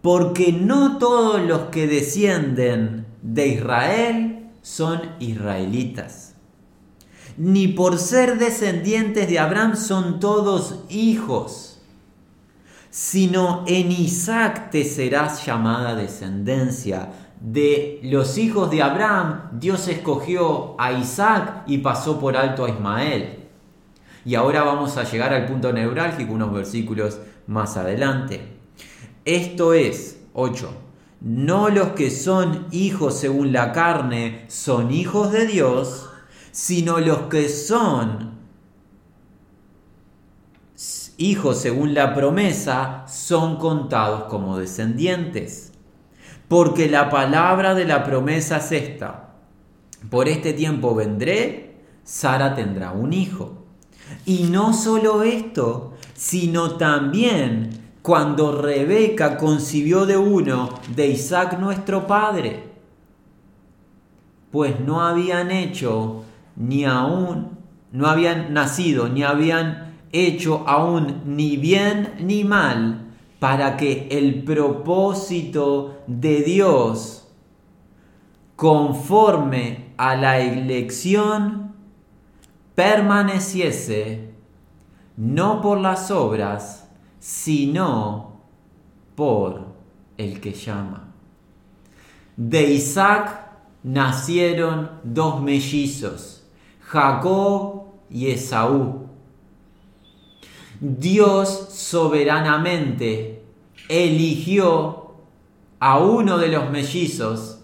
[0.00, 6.36] porque no todos los que descienden de Israel son israelitas.
[7.36, 11.80] Ni por ser descendientes de Abraham son todos hijos,
[12.90, 17.10] sino en Isaac te serás llamada descendencia.
[17.40, 23.48] De los hijos de Abraham, Dios escogió a Isaac y pasó por alto a Ismael.
[24.24, 28.40] Y ahora vamos a llegar al punto neurálgico unos versículos más adelante.
[29.24, 30.91] Esto es, 8.
[31.24, 36.10] No los que son hijos según la carne son hijos de Dios,
[36.50, 38.32] sino los que son
[41.18, 45.72] hijos según la promesa son contados como descendientes.
[46.48, 49.34] Porque la palabra de la promesa es esta.
[50.10, 53.64] Por este tiempo vendré, Sara tendrá un hijo.
[54.26, 62.64] Y no solo esto, sino también cuando Rebeca concibió de uno de Isaac nuestro padre,
[64.50, 66.24] pues no habían hecho
[66.56, 67.58] ni aún,
[67.92, 72.98] no habían nacido, ni habían hecho aún ni bien ni mal,
[73.38, 77.28] para que el propósito de Dios,
[78.56, 81.72] conforme a la elección,
[82.74, 84.32] permaneciese,
[85.16, 86.81] no por las obras,
[87.22, 88.40] sino
[89.14, 89.66] por
[90.18, 91.14] el que llama.
[92.36, 93.48] De Isaac
[93.84, 96.44] nacieron dos mellizos,
[96.80, 99.06] Jacob y Esaú.
[100.80, 103.44] Dios soberanamente
[103.88, 105.12] eligió
[105.78, 107.61] a uno de los mellizos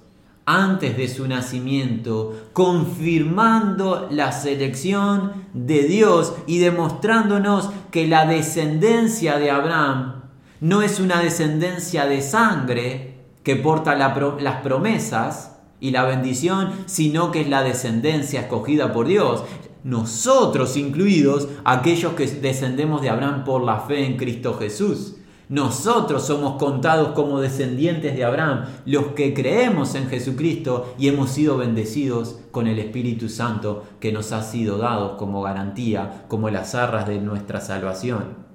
[0.50, 9.50] antes de su nacimiento, confirmando la selección de Dios y demostrándonos que la descendencia de
[9.50, 10.22] Abraham
[10.60, 17.42] no es una descendencia de sangre que porta las promesas y la bendición, sino que
[17.42, 19.44] es la descendencia escogida por Dios.
[19.84, 25.17] Nosotros incluidos, aquellos que descendemos de Abraham por la fe en Cristo Jesús.
[25.48, 31.56] Nosotros somos contados como descendientes de Abraham, los que creemos en Jesucristo y hemos sido
[31.56, 37.08] bendecidos con el Espíritu Santo que nos ha sido dado como garantía, como las arras
[37.08, 38.46] de nuestra salvación.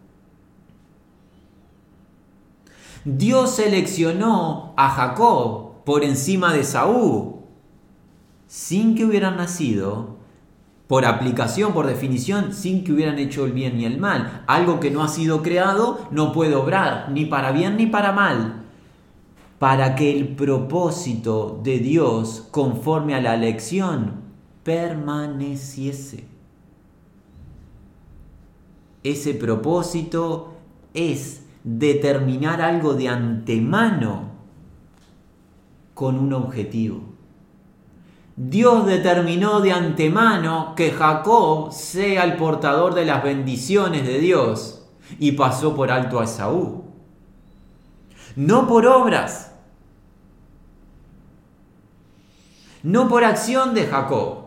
[3.06, 7.42] Dios seleccionó a Jacob por encima de Saúl,
[8.48, 10.13] sin que hubieran nacido,
[10.94, 14.44] por aplicación, por definición, sin que hubieran hecho el bien ni el mal.
[14.46, 18.62] Algo que no ha sido creado no puede obrar, ni para bien ni para mal,
[19.58, 24.22] para que el propósito de Dios, conforme a la elección,
[24.62, 26.26] permaneciese.
[29.02, 30.54] Ese propósito
[30.94, 34.30] es determinar algo de antemano
[35.96, 37.13] con un objetivo.
[38.36, 44.86] Dios determinó de antemano que Jacob sea el portador de las bendiciones de Dios
[45.20, 46.86] y pasó por alto a Esaú.
[48.36, 49.54] No por obras,
[52.82, 54.44] no por acción de Jacob.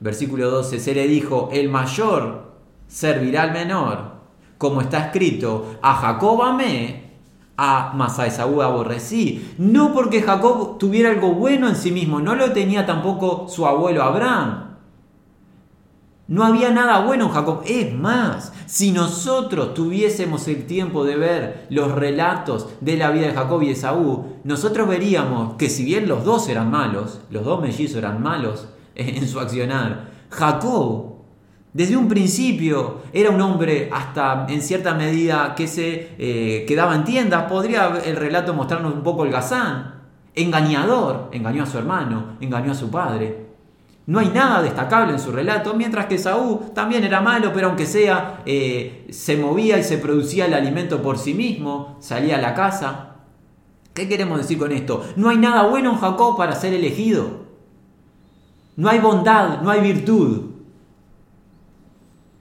[0.00, 2.54] Versículo 12, se le dijo, el mayor
[2.88, 4.14] servirá al menor
[4.64, 7.03] como está escrito, a Jacob amé,
[7.56, 9.54] a mas a Esaú aborrecí.
[9.58, 14.02] No porque Jacob tuviera algo bueno en sí mismo, no lo tenía tampoco su abuelo
[14.02, 14.64] Abraham.
[16.26, 17.62] No había nada bueno en Jacob.
[17.66, 23.34] Es más, si nosotros tuviésemos el tiempo de ver los relatos de la vida de
[23.34, 27.98] Jacob y Esaú, nosotros veríamos que si bien los dos eran malos, los dos mellizos
[27.98, 31.13] eran malos en su accionar, Jacob
[31.74, 37.02] desde un principio era un hombre hasta en cierta medida que se eh, quedaba en
[37.02, 37.50] tiendas.
[37.50, 40.02] Podría el relato mostrarnos un poco el gazán.
[40.36, 43.48] Engañador, engañó a su hermano, engañó a su padre.
[44.06, 47.86] No hay nada destacable en su relato, mientras que Saúl también era malo, pero aunque
[47.86, 52.54] sea, eh, se movía y se producía el alimento por sí mismo, salía a la
[52.54, 53.16] casa.
[53.94, 55.04] ¿Qué queremos decir con esto?
[55.16, 57.46] No hay nada bueno en Jacob para ser elegido.
[58.76, 60.53] No hay bondad, no hay virtud.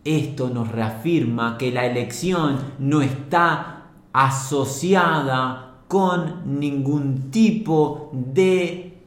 [0.06, 8.98] Esto nos reafirma que la elección no está asociada con ningún tipo de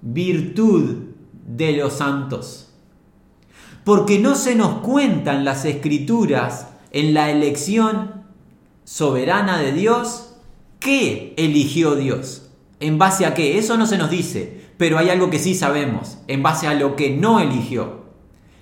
[0.00, 0.96] virtud
[1.46, 2.70] de los santos.
[3.84, 8.24] Porque no se nos cuentan las escrituras en la elección
[8.84, 10.34] soberana de Dios
[10.80, 12.50] qué eligió Dios.
[12.80, 13.58] ¿En base a qué?
[13.58, 16.96] Eso no se nos dice, pero hay algo que sí sabemos, en base a lo
[16.96, 18.01] que no eligió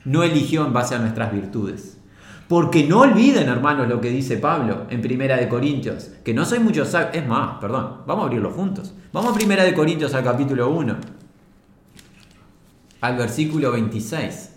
[0.04, 1.98] no eligió en base a nuestras virtudes.
[2.48, 6.58] Porque no olviden, hermanos, lo que dice Pablo en Primera de Corintios, que no soy
[6.58, 7.10] mucho sabio.
[7.12, 8.92] Es más, perdón, vamos a abrirlo juntos.
[9.12, 10.96] Vamos a Primera de Corintios al capítulo 1,
[13.02, 14.50] al versículo 26.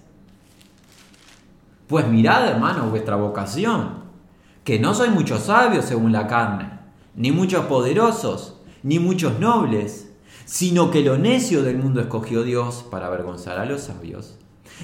[1.85, 4.03] Pues mirad, hermanos, vuestra vocación,
[4.63, 6.71] que no soy muchos sabios según la carne,
[7.15, 10.09] ni muchos poderosos, ni muchos nobles,
[10.45, 14.37] sino que lo necio del mundo escogió Dios para avergonzar a los sabios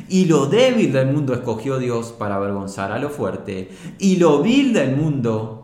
[0.08, 3.70] y lo débil del mundo escogió Dios para avergonzar a lo fuerte.
[3.98, 5.60] Y lo vil del mundo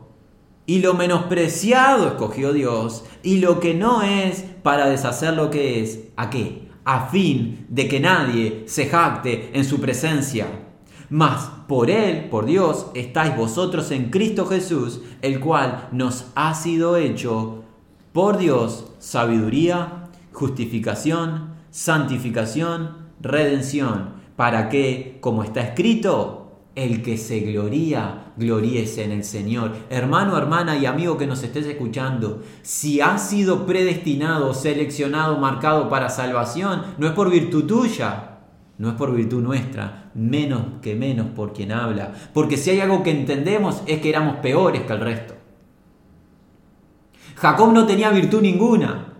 [0.65, 3.05] y lo menospreciado escogió Dios.
[3.23, 6.05] Y lo que no es para deshacer lo que es.
[6.15, 6.69] ¿A qué?
[6.83, 10.47] A fin de que nadie se jacte en su presencia.
[11.09, 16.97] Mas por Él, por Dios, estáis vosotros en Cristo Jesús, el cual nos ha sido
[16.97, 17.63] hecho
[18.11, 26.45] por Dios sabiduría, justificación, santificación, redención, para que, como está escrito,
[26.75, 29.71] el que se gloría, gloríese en el Señor.
[29.89, 36.09] Hermano, hermana y amigo que nos estés escuchando, si has sido predestinado, seleccionado, marcado para
[36.09, 38.39] salvación, no es por virtud tuya,
[38.77, 42.13] no es por virtud nuestra, menos que menos por quien habla.
[42.33, 45.33] Porque si hay algo que entendemos es que éramos peores que el resto.
[47.37, 49.13] Jacob no tenía virtud ninguna.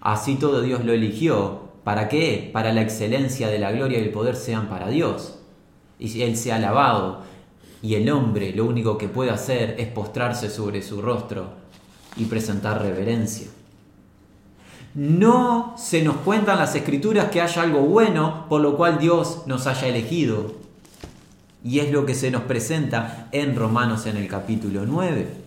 [0.00, 2.50] Así todo Dios lo eligió ¿Para qué?
[2.52, 5.38] Para la excelencia de la gloria y el poder sean para Dios.
[5.98, 7.20] Y Él sea alabado.
[7.82, 11.50] Y el hombre lo único que puede hacer es postrarse sobre su rostro
[12.16, 13.48] y presentar reverencia.
[14.94, 19.66] No se nos cuentan las escrituras que haya algo bueno por lo cual Dios nos
[19.66, 20.52] haya elegido.
[21.62, 25.43] Y es lo que se nos presenta en Romanos en el capítulo 9.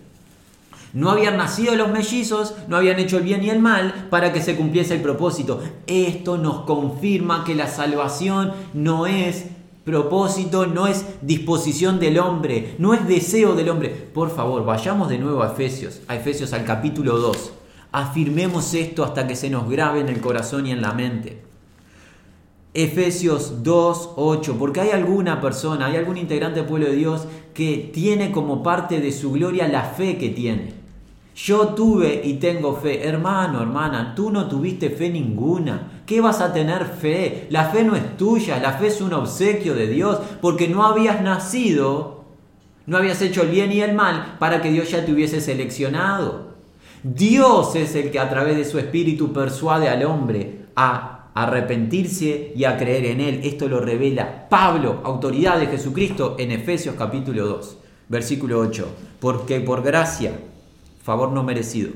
[0.92, 4.42] No habían nacido los mellizos, no habían hecho el bien y el mal para que
[4.42, 5.60] se cumpliese el propósito.
[5.86, 9.46] Esto nos confirma que la salvación no es
[9.84, 13.88] propósito, no es disposición del hombre, no es deseo del hombre.
[13.88, 17.52] Por favor, vayamos de nuevo a Efesios, a Efesios al capítulo 2.
[17.92, 21.42] Afirmemos esto hasta que se nos grabe en el corazón y en la mente.
[22.74, 27.90] Efesios 2, 8, porque hay alguna persona, hay algún integrante del pueblo de Dios que
[27.92, 30.77] tiene como parte de su gloria la fe que tiene.
[31.44, 33.06] Yo tuve y tengo fe.
[33.06, 36.02] Hermano, hermana, tú no tuviste fe ninguna.
[36.04, 37.46] ¿Qué vas a tener fe?
[37.50, 41.22] La fe no es tuya, la fe es un obsequio de Dios, porque no habías
[41.22, 42.24] nacido,
[42.86, 46.54] no habías hecho el bien y el mal para que Dios ya te hubiese seleccionado.
[47.04, 52.64] Dios es el que a través de su espíritu persuade al hombre a arrepentirse y
[52.64, 53.40] a creer en Él.
[53.44, 57.78] Esto lo revela Pablo, autoridad de Jesucristo, en Efesios capítulo 2,
[58.08, 58.88] versículo 8.
[59.20, 60.32] Porque por gracia
[61.08, 61.90] favor no merecido.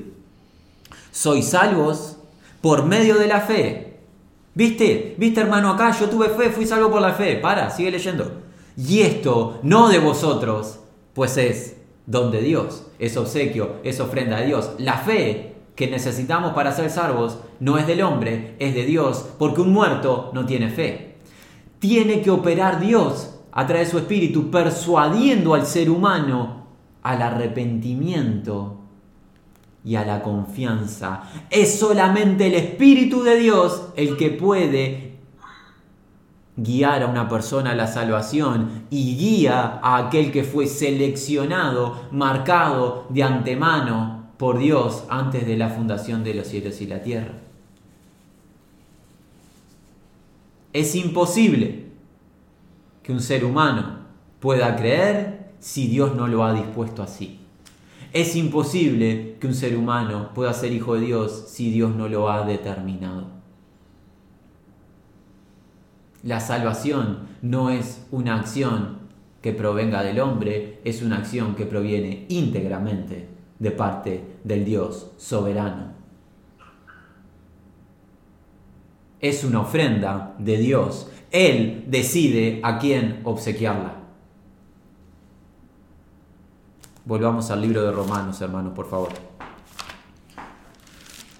[1.11, 2.17] Sois salvos
[2.61, 3.99] por medio de la fe.
[4.55, 5.13] ¿Viste?
[5.19, 5.91] ¿Viste hermano acá?
[5.91, 7.35] Yo tuve fe, fui salvo por la fe.
[7.35, 8.41] Para, sigue leyendo.
[8.75, 10.79] Y esto no de vosotros,
[11.13, 14.71] pues es don de Dios, es obsequio, es ofrenda de Dios.
[14.79, 19.61] La fe que necesitamos para ser salvos no es del hombre, es de Dios, porque
[19.61, 21.17] un muerto no tiene fe.
[21.77, 26.65] Tiene que operar Dios a través de su espíritu, persuadiendo al ser humano
[27.03, 28.82] al arrepentimiento
[29.85, 31.23] y a la confianza.
[31.49, 35.13] Es solamente el Espíritu de Dios el que puede
[36.55, 43.07] guiar a una persona a la salvación y guía a aquel que fue seleccionado, marcado
[43.09, 47.33] de antemano por Dios antes de la fundación de los cielos y la tierra.
[50.73, 51.87] Es imposible
[53.03, 53.99] que un ser humano
[54.39, 57.42] pueda creer si Dios no lo ha dispuesto así.
[58.13, 62.29] Es imposible que un ser humano pueda ser hijo de Dios si Dios no lo
[62.29, 63.25] ha determinado.
[66.21, 68.99] La salvación no es una acción
[69.41, 75.93] que provenga del hombre, es una acción que proviene íntegramente de parte del Dios soberano.
[79.19, 81.09] Es una ofrenda de Dios.
[81.31, 84.02] Él decide a quién obsequiarla.
[87.05, 89.09] Volvamos al libro de Romanos, hermanos, por favor.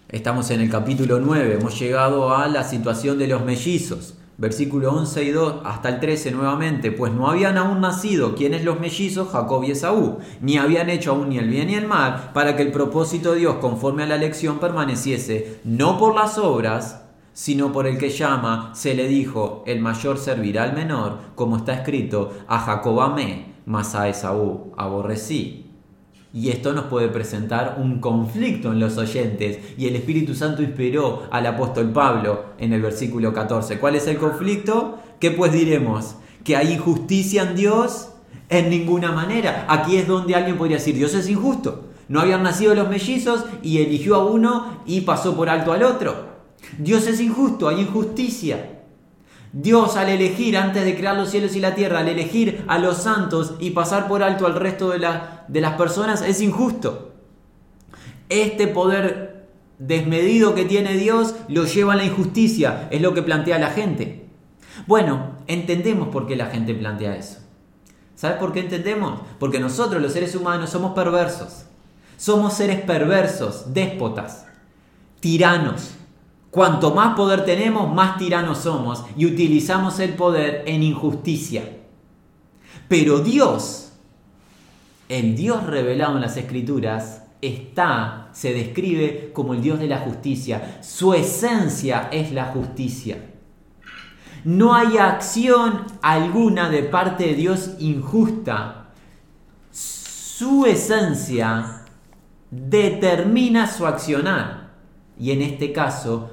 [0.10, 4.16] Estamos en el capítulo 9, hemos llegado a la situación de los mellizos.
[4.38, 8.82] Versículo 11 y 2 hasta el 13 nuevamente, pues no habían aún nacido quienes los
[8.82, 12.58] mellizos, Jacob y Esaú, ni habían hecho aún ni el bien ni el mal, para
[12.58, 17.72] que el propósito de Dios conforme a la elección permaneciese, no por las obras, sino
[17.72, 22.34] por el que llama, se le dijo, el mayor servirá al menor, como está escrito,
[22.50, 25.64] a Jacob amé mas a Esaú aborrecí.
[26.34, 29.60] Y esto nos puede presentar un conflicto en los oyentes.
[29.78, 33.78] Y el Espíritu Santo inspiró al apóstol Pablo en el versículo 14.
[33.78, 34.98] ¿Cuál es el conflicto?
[35.20, 36.16] ¿Qué pues diremos?
[36.44, 38.10] ¿Que hay injusticia en Dios?
[38.50, 39.68] En ninguna manera.
[39.70, 41.90] Aquí es donde alguien podría decir, Dios es injusto.
[42.10, 46.34] No habían nacido los mellizos y eligió a uno y pasó por alto al otro.
[46.80, 48.83] Dios es injusto, hay injusticia.
[49.54, 52.98] Dios al elegir, antes de crear los cielos y la tierra, al elegir a los
[52.98, 55.08] santos y pasar por alto al resto de,
[55.48, 57.14] de las personas, es injusto.
[58.30, 59.46] Este poder
[59.78, 64.26] desmedido que tiene Dios lo lleva a la injusticia, es lo que plantea la gente.
[64.88, 67.38] Bueno, entendemos por qué la gente plantea eso.
[68.16, 69.22] ¿Sabes por qué entendemos?
[69.38, 71.66] Porque nosotros los seres humanos somos perversos.
[72.18, 74.46] Somos seres perversos, déspotas,
[75.20, 75.92] tiranos,
[76.54, 81.80] Cuanto más poder tenemos, más tiranos somos y utilizamos el poder en injusticia.
[82.88, 83.94] Pero Dios,
[85.10, 90.78] el Dios revelado en las Escrituras, está, se describe como el Dios de la justicia.
[90.84, 93.32] Su esencia es la justicia.
[94.44, 98.92] No hay acción alguna de parte de Dios injusta.
[99.72, 101.88] Su esencia
[102.52, 104.63] determina su accionar
[105.20, 106.30] y en este caso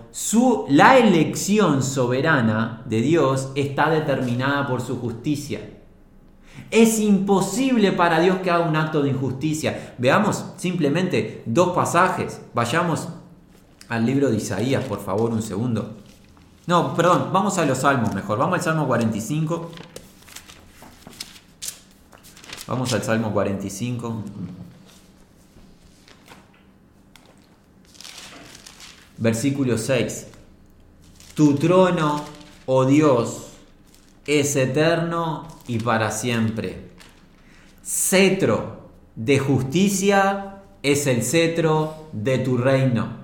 [0.68, 5.60] la elección soberana de Dios está determinada por su justicia.
[6.70, 9.94] Es imposible para Dios que haga un acto de injusticia.
[9.98, 12.40] Veamos simplemente dos pasajes.
[12.54, 13.08] Vayamos
[13.88, 15.96] al libro de Isaías, por favor, un segundo.
[16.66, 18.38] No, perdón, vamos a los salmos mejor.
[18.38, 19.70] Vamos al Salmo 45.
[22.68, 24.24] Vamos al Salmo 45.
[29.20, 30.28] Versículo 6.
[31.34, 32.24] Tu trono,
[32.64, 33.50] oh Dios,
[34.26, 36.90] es eterno y para siempre.
[37.84, 43.20] Cetro de justicia es el cetro de tu reino.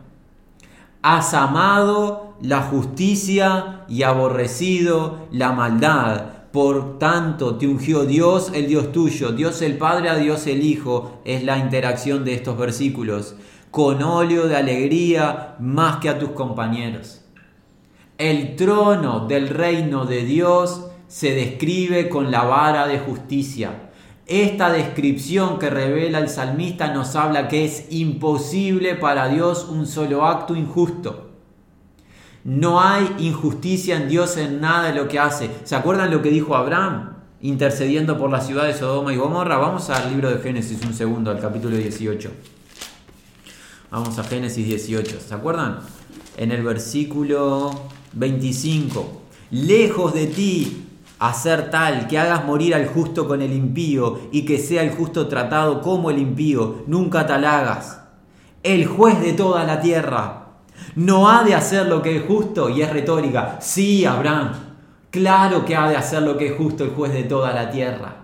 [1.00, 6.26] Has amado la justicia y aborrecido la maldad.
[6.52, 11.20] Por tanto, te ungió Dios, el Dios tuyo, Dios el Padre a Dios el Hijo,
[11.24, 13.36] es la interacción de estos versículos,
[13.76, 17.20] con óleo de alegría más que a tus compañeros.
[18.16, 23.90] El trono del reino de Dios se describe con la vara de justicia.
[24.24, 30.24] Esta descripción que revela el salmista nos habla que es imposible para Dios un solo
[30.24, 31.32] acto injusto.
[32.44, 35.50] No hay injusticia en Dios en nada de lo que hace.
[35.64, 39.58] ¿Se acuerdan lo que dijo Abraham intercediendo por la ciudad de Sodoma y Gomorra?
[39.58, 42.55] Vamos al libro de Génesis un segundo, al capítulo 18.
[43.90, 45.20] Vamos a Génesis 18.
[45.20, 45.78] ¿Se acuerdan?
[46.36, 47.70] En el versículo
[48.14, 49.22] 25.
[49.52, 50.86] Lejos de ti
[51.20, 55.28] hacer tal que hagas morir al justo con el impío y que sea el justo
[55.28, 58.00] tratado como el impío, nunca tal hagas.
[58.64, 60.48] El juez de toda la tierra
[60.96, 63.58] no ha de hacer lo que es justo y es retórica.
[63.60, 64.52] Sí, Abraham,
[65.10, 68.16] claro que ha de hacer lo que es justo el juez de toda la tierra.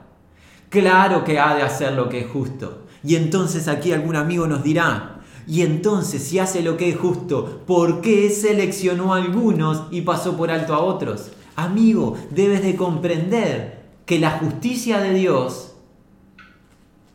[0.68, 2.82] Claro que ha de hacer lo que es justo.
[3.04, 5.11] Y entonces aquí algún amigo nos dirá,
[5.46, 10.36] y entonces, si hace lo que es justo, ¿por qué seleccionó a algunos y pasó
[10.36, 11.30] por alto a otros?
[11.56, 15.72] Amigo, debes de comprender que la justicia de Dios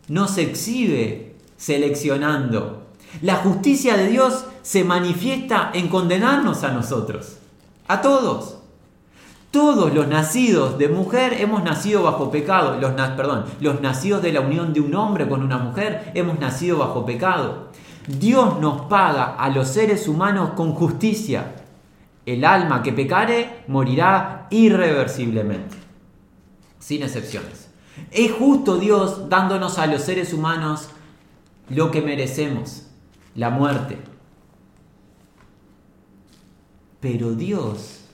[0.07, 2.83] no se exhibe seleccionando.
[3.21, 7.37] La justicia de Dios se manifiesta en condenarnos a nosotros,
[7.87, 8.57] a todos.
[9.49, 12.77] Todos los nacidos de mujer hemos nacido bajo pecado.
[13.15, 17.05] Perdón, los nacidos de la unión de un hombre con una mujer hemos nacido bajo
[17.05, 17.66] pecado.
[18.07, 21.55] Dios nos paga a los seres humanos con justicia.
[22.25, 25.75] El alma que pecare morirá irreversiblemente,
[26.79, 27.69] sin excepciones.
[28.11, 30.89] Es justo Dios dándonos a los seres humanos
[31.69, 32.87] lo que merecemos,
[33.35, 33.97] la muerte.
[36.99, 38.05] Pero Dios,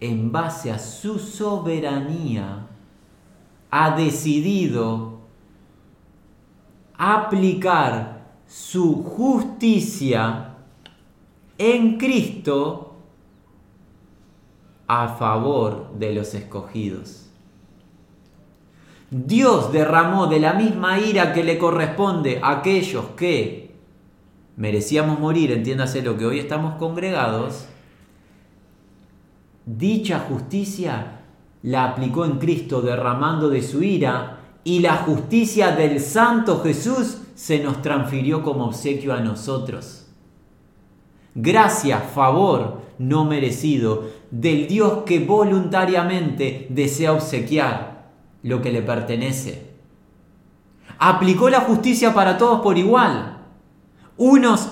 [0.00, 2.66] en base a su soberanía,
[3.70, 5.20] ha decidido
[6.96, 8.13] aplicar
[8.54, 10.54] su justicia
[11.58, 12.94] en Cristo
[14.86, 17.30] a favor de los escogidos.
[19.10, 23.74] Dios derramó de la misma ira que le corresponde a aquellos que
[24.56, 27.66] merecíamos morir, entiéndase lo que hoy estamos congregados,
[29.66, 31.22] dicha justicia
[31.64, 37.58] la aplicó en Cristo derramando de su ira y la justicia del Santo Jesús se
[37.60, 40.06] nos transfirió como obsequio a nosotros.
[41.34, 48.10] Gracia, favor no merecido del Dios que voluntariamente desea obsequiar
[48.42, 49.74] lo que le pertenece.
[50.98, 53.38] Aplicó la justicia para todos por igual.
[54.16, 54.70] Unos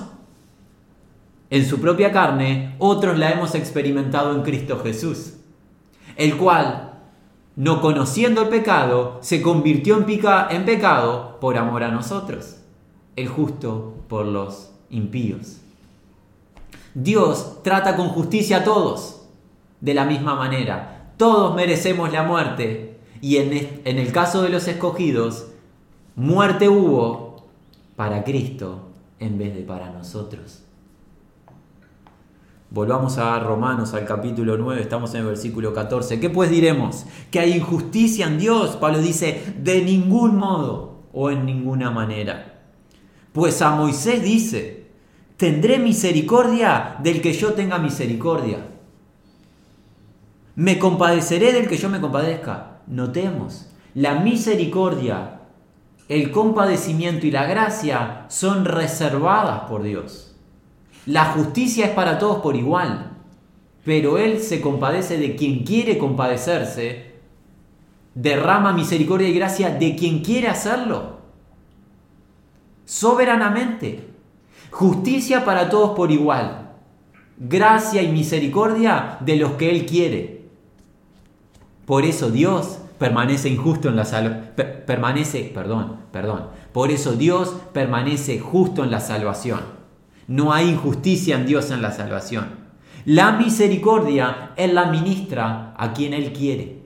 [1.50, 5.34] en su propia carne, otros la hemos experimentado en Cristo Jesús,
[6.16, 6.91] el cual,
[7.56, 12.56] no conociendo el pecado, se convirtió en, pecado por amor a nosotros
[13.16, 15.58] el justo por los impíos.
[16.94, 19.22] Dios trata con justicia a todos
[19.80, 21.12] de la misma manera.
[21.16, 25.46] Todos merecemos la muerte y en el caso de los escogidos,
[26.16, 27.44] muerte hubo
[27.96, 28.88] para Cristo
[29.18, 30.61] en vez de para nosotros.
[32.72, 36.18] Volvamos a Romanos al capítulo 9, estamos en el versículo 14.
[36.18, 37.04] ¿Qué pues diremos?
[37.30, 38.76] ¿Que hay injusticia en Dios?
[38.76, 42.62] Pablo dice, de ningún modo o en ninguna manera.
[43.34, 44.86] Pues a Moisés dice,
[45.36, 48.66] tendré misericordia del que yo tenga misericordia.
[50.54, 52.80] Me compadeceré del que yo me compadezca.
[52.86, 55.42] Notemos, la misericordia,
[56.08, 60.31] el compadecimiento y la gracia son reservadas por Dios.
[61.06, 63.12] La justicia es para todos por igual,
[63.84, 67.12] pero Él se compadece de quien quiere compadecerse,
[68.14, 71.22] derrama misericordia y gracia de quien quiere hacerlo
[72.92, 74.08] soberanamente.
[74.70, 76.72] Justicia para todos por igual.
[77.38, 80.42] Gracia y misericordia de los que Él quiere.
[81.86, 84.52] Por eso Dios permanece injusto en la salvación.
[84.86, 86.48] Permanece, perdón, perdón.
[86.72, 89.81] Por eso Dios permanece justo en la salvación.
[90.28, 92.62] No hay injusticia en Dios en la salvación.
[93.04, 96.82] La misericordia Él la ministra a quien Él quiere.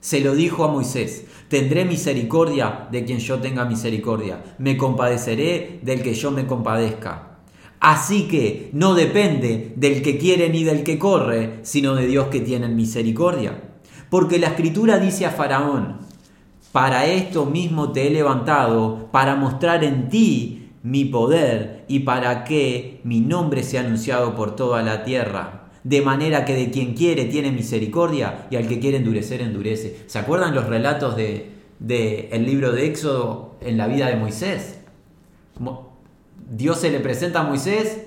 [0.00, 1.26] Se lo dijo a Moisés.
[1.48, 4.42] Tendré misericordia de quien yo tenga misericordia.
[4.58, 7.38] Me compadeceré del que yo me compadezca.
[7.80, 12.40] Así que no depende del que quiere ni del que corre, sino de Dios que
[12.40, 13.62] tiene misericordia.
[14.10, 15.98] Porque la escritura dice a Faraón,
[16.72, 23.00] para esto mismo te he levantado, para mostrar en ti mi poder y para que
[23.02, 25.64] mi nombre sea anunciado por toda la tierra.
[25.82, 30.04] De manera que de quien quiere tiene misericordia y al que quiere endurecer, endurece.
[30.06, 31.46] ¿Se acuerdan los relatos del
[31.80, 34.78] de, el libro de Éxodo en la vida de Moisés?
[36.50, 38.06] Dios se le presenta a Moisés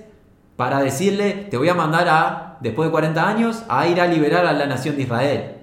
[0.56, 4.46] para decirle, te voy a mandar a, después de 40 años, a ir a liberar
[4.46, 5.56] a la nación de Israel.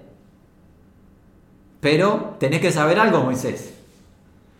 [1.80, 3.77] Pero tenés que saber algo, Moisés.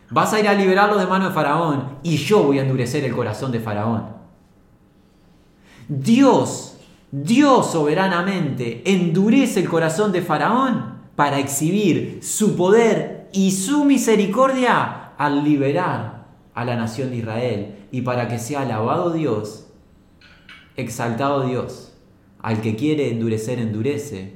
[0.10, 3.16] Vas a ir a liberarlos de mano de Faraón y yo voy a endurecer el
[3.16, 4.06] corazón de Faraón.
[5.88, 6.78] Dios,
[7.12, 15.44] Dios soberanamente endurece el corazón de Faraón para exhibir su poder y su misericordia al
[15.44, 19.68] liberar a la nación de Israel y para que sea alabado Dios,
[20.76, 21.94] exaltado Dios.
[22.40, 24.34] Al que quiere endurecer, endurece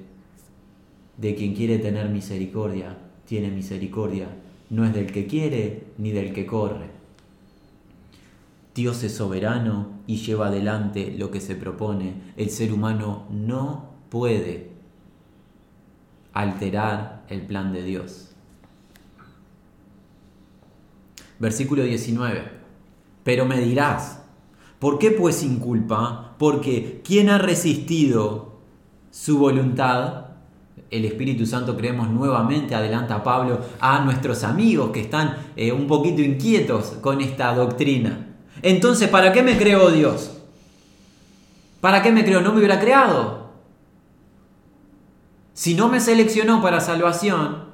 [1.18, 4.28] de quien quiere tener misericordia, tiene misericordia.
[4.72, 6.90] No es del que quiere ni del que corre.
[8.74, 12.34] Dios es soberano y lleva adelante lo que se propone.
[12.38, 14.72] El ser humano no puede
[16.32, 18.32] alterar el plan de Dios.
[21.38, 22.44] Versículo 19.
[23.26, 24.24] Pero me dirás,
[24.80, 26.36] ¿por qué pues sin culpa?
[26.38, 28.62] Porque ¿quién ha resistido
[29.10, 30.31] su voluntad?
[30.92, 36.22] El Espíritu Santo creemos nuevamente, adelanta Pablo, a nuestros amigos que están eh, un poquito
[36.22, 38.28] inquietos con esta doctrina.
[38.62, 40.38] Entonces, ¿para qué me creó Dios?
[41.80, 42.42] ¿Para qué me creó?
[42.42, 43.52] No me hubiera creado.
[45.54, 47.66] Si no me seleccionó para salvación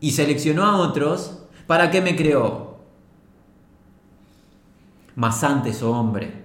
[0.00, 2.78] y seleccionó a otros, ¿para qué me creó?
[5.14, 6.42] Mas antes, oh hombre,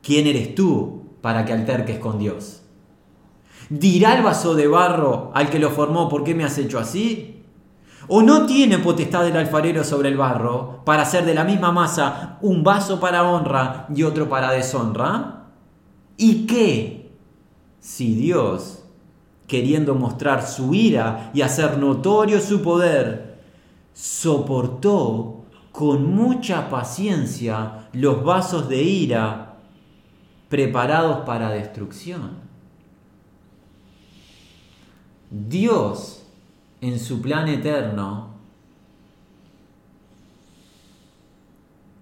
[0.00, 2.59] ¿quién eres tú para que alterques con Dios?
[3.70, 7.44] ¿Dirá el vaso de barro al que lo formó, ¿por qué me has hecho así?
[8.08, 12.38] ¿O no tiene potestad el alfarero sobre el barro para hacer de la misma masa
[12.42, 15.44] un vaso para honra y otro para deshonra?
[16.16, 17.12] ¿Y qué?
[17.78, 18.82] Si Dios,
[19.46, 23.38] queriendo mostrar su ira y hacer notorio su poder,
[23.92, 29.58] soportó con mucha paciencia los vasos de ira
[30.48, 32.49] preparados para destrucción.
[35.30, 36.24] Dios
[36.80, 38.30] en su plan eterno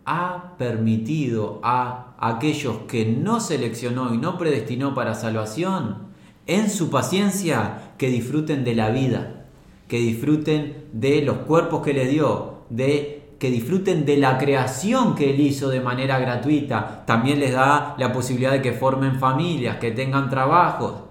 [0.06, 6.08] ha permitido a aquellos que no seleccionó y no predestinó para salvación,
[6.46, 9.44] en su paciencia, que disfruten de la vida,
[9.86, 15.30] que disfruten de los cuerpos que le dio, de que disfruten de la creación que
[15.30, 17.04] él hizo de manera gratuita.
[17.04, 21.02] También les da la posibilidad de que formen familias, que tengan trabajos,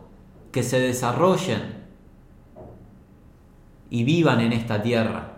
[0.51, 1.76] que se desarrollen
[3.89, 5.37] y vivan en esta tierra.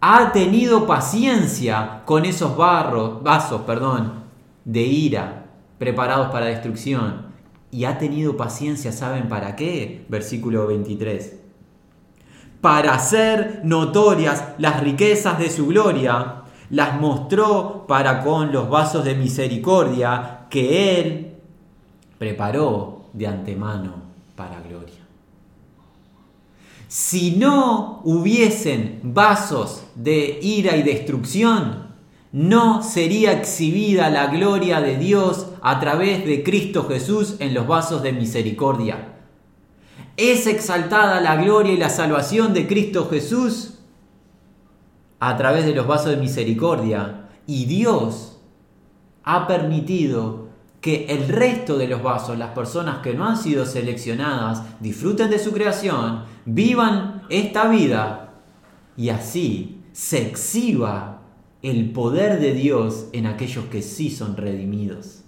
[0.00, 4.24] Ha tenido paciencia con esos barros, vasos perdón,
[4.64, 5.46] de ira
[5.78, 7.32] preparados para destrucción.
[7.70, 10.04] Y ha tenido paciencia, ¿saben para qué?
[10.08, 11.40] Versículo 23.
[12.60, 19.14] Para hacer notorias las riquezas de su gloria, las mostró para con los vasos de
[19.14, 21.34] misericordia que Él
[22.18, 23.94] preparó de antemano
[24.36, 25.01] para gloria.
[26.92, 31.86] Si no hubiesen vasos de ira y destrucción,
[32.32, 38.02] no sería exhibida la gloria de Dios a través de Cristo Jesús en los vasos
[38.02, 39.14] de misericordia.
[40.18, 43.78] Es exaltada la gloria y la salvación de Cristo Jesús
[45.18, 47.30] a través de los vasos de misericordia.
[47.46, 48.38] Y Dios
[49.24, 50.41] ha permitido
[50.82, 55.38] que el resto de los vasos, las personas que no han sido seleccionadas, disfruten de
[55.38, 58.34] su creación, vivan esta vida
[58.96, 61.22] y así se exhiba
[61.62, 65.20] el poder de Dios en aquellos que sí son redimidos.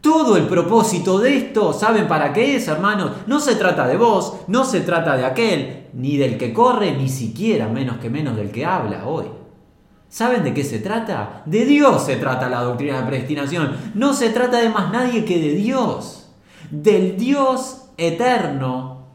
[0.00, 3.10] Todo el propósito de esto, ¿saben para qué es, hermanos?
[3.26, 7.10] No se trata de vos, no se trata de aquel, ni del que corre, ni
[7.10, 9.26] siquiera menos que menos del que habla hoy.
[10.08, 11.42] ¿Saben de qué se trata?
[11.46, 13.76] De Dios se trata la doctrina de predestinación.
[13.94, 16.28] No se trata de más nadie que de Dios.
[16.70, 19.06] Del Dios eterno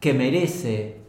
[0.00, 1.00] que merece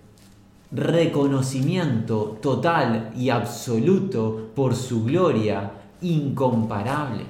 [0.71, 7.25] reconocimiento total y absoluto por su gloria incomparable.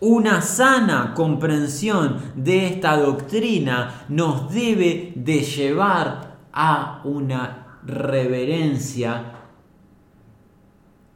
[0.00, 9.41] Una sana comprensión de esta doctrina nos debe de llevar a una reverencia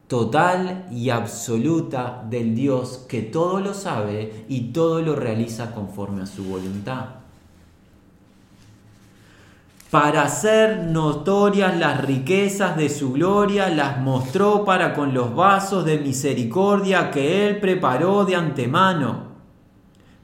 [0.07, 6.25] total y absoluta del Dios que todo lo sabe y todo lo realiza conforme a
[6.25, 7.05] su voluntad.
[9.91, 15.97] Para hacer notorias las riquezas de su gloria, las mostró para con los vasos de
[15.97, 19.27] misericordia que él preparó de antemano.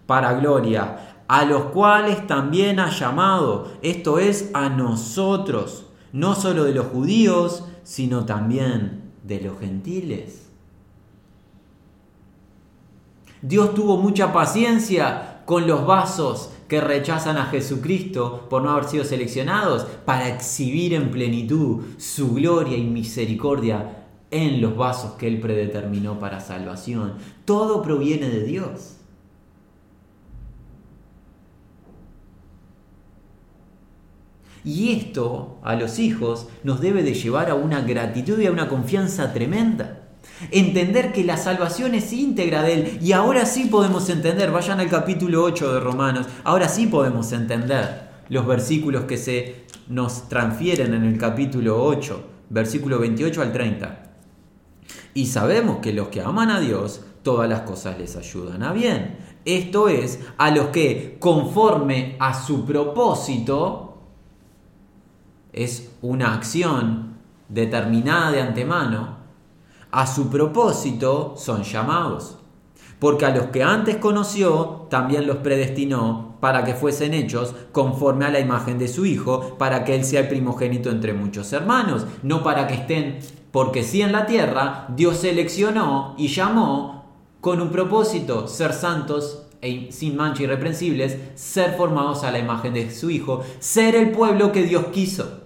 [0.05, 6.73] Para gloria, a los cuales también ha llamado, esto es, a nosotros, no solo de
[6.73, 10.49] los judíos, sino también de los gentiles.
[13.41, 19.03] Dios tuvo mucha paciencia con los vasos que rechazan a Jesucristo por no haber sido
[19.03, 26.19] seleccionados para exhibir en plenitud su gloria y misericordia en los vasos que Él predeterminó
[26.19, 27.15] para salvación.
[27.45, 28.95] Todo proviene de Dios.
[34.65, 38.69] Y esto a los hijos nos debe de llevar a una gratitud y a una
[38.69, 39.99] confianza tremenda.
[40.51, 42.99] Entender que la salvación es íntegra de Él.
[43.01, 48.09] Y ahora sí podemos entender, vayan al capítulo 8 de Romanos, ahora sí podemos entender
[48.29, 54.03] los versículos que se nos transfieren en el capítulo 8, versículo 28 al 30.
[55.13, 59.17] Y sabemos que los que aman a Dios, todas las cosas les ayudan a bien.
[59.45, 63.92] Esto es, a los que conforme a su propósito,
[65.53, 67.13] es una acción
[67.49, 69.17] determinada de antemano,
[69.91, 72.39] a su propósito son llamados.
[72.99, 78.29] Porque a los que antes conoció, también los predestinó para que fuesen hechos conforme a
[78.29, 82.43] la imagen de su Hijo, para que Él sea el primogénito entre muchos hermanos, no
[82.43, 83.19] para que estén,
[83.51, 87.05] porque si en la tierra Dios seleccionó y llamó
[87.39, 92.89] con un propósito, ser santos e sin mancha irreprensibles, ser formados a la imagen de
[92.89, 95.42] su Hijo, ser el pueblo que Dios quiso.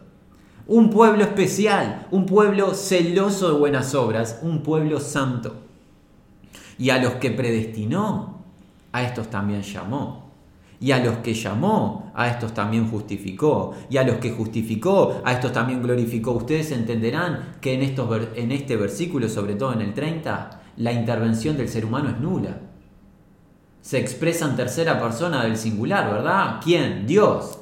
[0.68, 5.56] Un pueblo especial, un pueblo celoso de buenas obras, un pueblo santo.
[6.78, 8.38] Y a los que predestinó,
[8.92, 10.28] a estos también llamó.
[10.80, 13.74] Y a los que llamó, a estos también justificó.
[13.90, 16.32] Y a los que justificó, a estos también glorificó.
[16.32, 21.58] Ustedes entenderán que en, estos, en este versículo, sobre todo en el 30, la intervención
[21.58, 22.58] del ser humano es nula.
[23.82, 26.60] Se expresa en tercera persona del singular, ¿verdad?
[26.64, 27.08] ¿Quién?
[27.08, 27.60] Dios.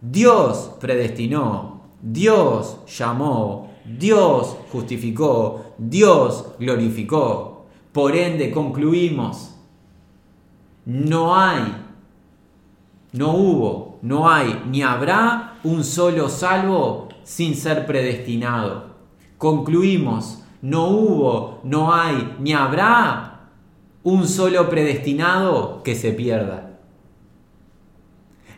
[0.00, 1.73] Dios predestinó,
[2.06, 7.64] Dios llamó, Dios justificó, Dios glorificó.
[7.92, 9.54] Por ende concluimos,
[10.84, 11.62] no hay,
[13.12, 18.90] no hubo, no hay, ni habrá un solo salvo sin ser predestinado.
[19.38, 23.48] Concluimos, no hubo, no hay, ni habrá
[24.02, 26.63] un solo predestinado que se pierda.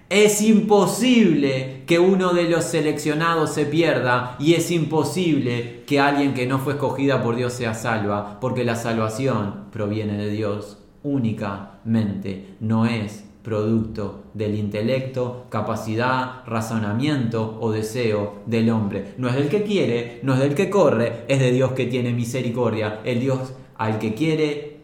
[0.08, 6.46] Es imposible que uno de los seleccionados se pierda y es imposible que alguien que
[6.46, 12.86] no fue escogida por Dios sea salva, porque la salvación proviene de Dios únicamente, no
[12.86, 19.14] es producto del intelecto, capacidad, razonamiento o deseo del hombre.
[19.18, 22.12] No es del que quiere, no es del que corre, es de Dios que tiene
[22.12, 23.00] misericordia.
[23.04, 24.80] El Dios al que quiere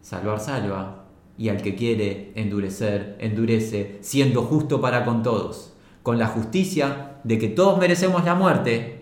[0.00, 1.05] salvar, salva
[1.38, 7.38] y al que quiere endurecer, endurece, siendo justo para con todos, con la justicia de
[7.38, 8.95] que todos merecemos la muerte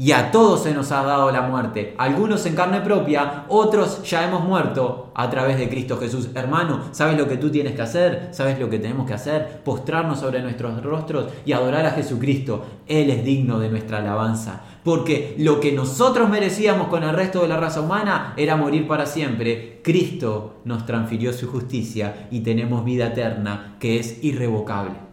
[0.00, 4.26] y a todos se nos ha dado la muerte, algunos en carne propia, otros ya
[4.26, 6.30] hemos muerto a través de Cristo Jesús.
[6.34, 8.30] Hermano, ¿sabes lo que tú tienes que hacer?
[8.32, 9.60] ¿Sabes lo que tenemos que hacer?
[9.62, 12.64] Postrarnos sobre nuestros rostros y adorar a Jesucristo.
[12.86, 14.62] Él es digno de nuestra alabanza.
[14.82, 19.04] Porque lo que nosotros merecíamos con el resto de la raza humana era morir para
[19.04, 19.82] siempre.
[19.84, 25.09] Cristo nos transfirió su justicia y tenemos vida eterna que es irrevocable.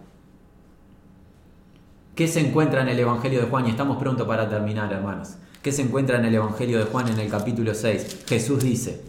[2.18, 3.68] ¿Qué se encuentra en el Evangelio de Juan?
[3.68, 5.36] Y estamos pronto para terminar, hermanos.
[5.62, 8.24] ¿Qué se encuentra en el Evangelio de Juan en el capítulo 6?
[8.28, 9.04] Jesús dice,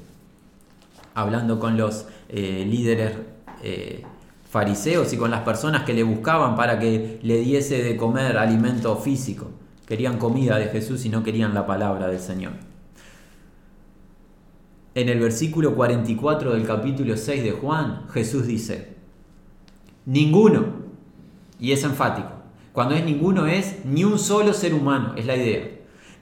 [1.15, 3.13] hablando con los eh, líderes
[3.63, 4.05] eh,
[4.51, 8.95] fariseos y con las personas que le buscaban para que le diese de comer alimento
[8.97, 9.53] físico.
[9.87, 12.53] Querían comida de Jesús y no querían la palabra del Señor.
[14.95, 18.97] En el versículo 44 del capítulo 6 de Juan, Jesús dice,
[20.05, 20.67] ninguno,
[21.59, 22.38] y es enfático,
[22.79, 25.69] cuando es ninguno es ni un solo ser humano, es la idea.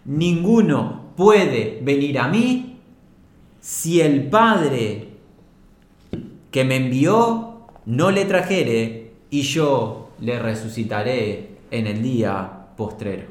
[0.06, 2.78] Ninguno puede venir a mí
[3.60, 5.08] si el Padre
[6.50, 13.24] que me envió no le trajere y yo le resucitaré en el día postrero.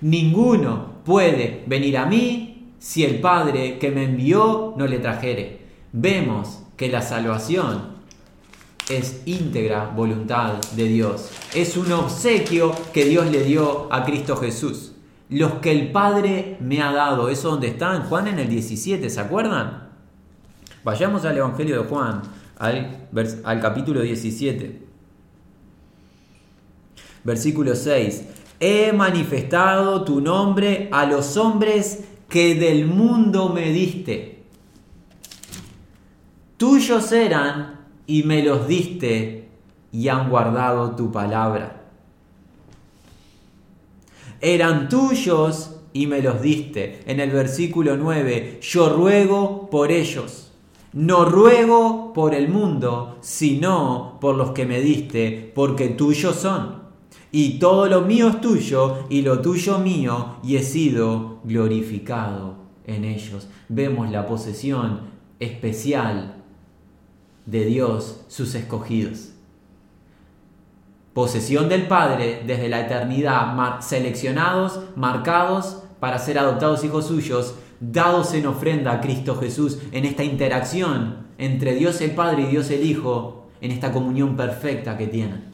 [0.00, 5.58] Ninguno puede venir a mí si el Padre que me envió no le trajere.
[5.92, 7.89] Vemos que la salvación
[8.90, 11.30] es íntegra voluntad de Dios.
[11.54, 14.92] Es un obsequio que Dios le dio a Cristo Jesús.
[15.28, 17.28] los que el Padre me ha dado.
[17.28, 19.88] Eso donde está en Juan en el 17, ¿se acuerdan?
[20.82, 22.22] Vayamos al Evangelio de Juan,
[22.58, 23.06] al,
[23.44, 24.82] al capítulo 17.
[27.22, 28.24] Versículo 6.
[28.58, 34.42] He manifestado tu nombre a los hombres que del mundo me diste.
[36.56, 37.79] Tuyos eran
[38.10, 39.48] y me los diste
[39.92, 41.80] y han guardado tu palabra
[44.40, 47.00] eran tuyos y me los diste.
[47.06, 50.52] En el versículo 9, yo ruego por ellos.
[50.92, 56.80] No ruego por el mundo, sino por los que me diste, porque tuyos son.
[57.32, 62.56] Y todo lo mío es tuyo y lo tuyo mío, y he sido glorificado
[62.86, 63.46] en ellos.
[63.68, 65.02] Vemos la posesión
[65.38, 66.39] especial
[67.50, 69.30] de Dios, sus escogidos
[71.12, 78.46] posesión del Padre desde la eternidad, seleccionados, marcados para ser adoptados hijos suyos, dados en
[78.46, 83.48] ofrenda a Cristo Jesús en esta interacción entre Dios el Padre y Dios el Hijo,
[83.60, 85.50] en esta comunión perfecta que tienen.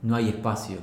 [0.00, 0.78] No hay espacio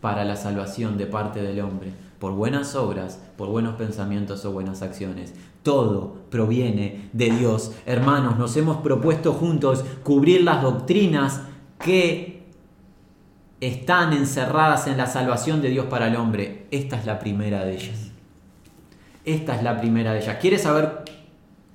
[0.00, 4.82] para la salvación de parte del hombre por buenas obras, por buenos pensamientos o buenas
[4.82, 5.34] acciones.
[5.62, 7.72] Todo proviene de Dios.
[7.86, 11.42] Hermanos, nos hemos propuesto juntos cubrir las doctrinas
[11.78, 12.46] que
[13.60, 16.66] están encerradas en la salvación de Dios para el hombre.
[16.70, 18.10] Esta es la primera de ellas.
[19.24, 20.38] Esta es la primera de ellas.
[20.40, 21.04] ¿Quieres saber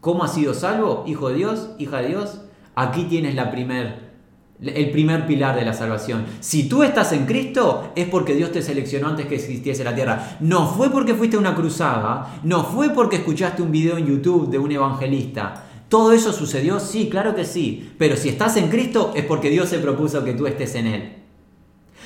[0.02, 2.41] cómo has sido salvo, hijo de Dios, hija de Dios?
[2.76, 4.12] Aquí tienes la primera
[4.62, 6.26] el primer pilar de la salvación.
[6.39, 10.38] Si tú estás en Cristo, es porque Dios te seleccionó antes que existiese la tierra.
[10.39, 14.49] No fue porque fuiste a una cruzada, no fue porque escuchaste un video en YouTube
[14.49, 15.66] de un evangelista.
[15.89, 16.80] ¿Todo eso sucedió?
[16.80, 17.93] Sí, claro que sí.
[17.97, 21.14] Pero si estás en Cristo, es porque Dios se propuso que tú estés en Él.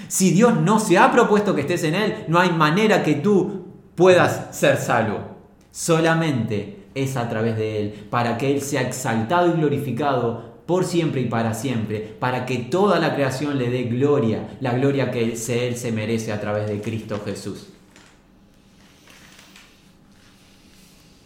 [0.07, 3.65] Si Dios no se ha propuesto que estés en Él, no hay manera que tú
[3.95, 5.19] puedas ser salvo.
[5.71, 11.21] Solamente es a través de Él, para que Él sea exaltado y glorificado por siempre
[11.21, 15.37] y para siempre, para que toda la creación le dé gloria, la gloria que Él
[15.37, 17.69] se merece a través de Cristo Jesús.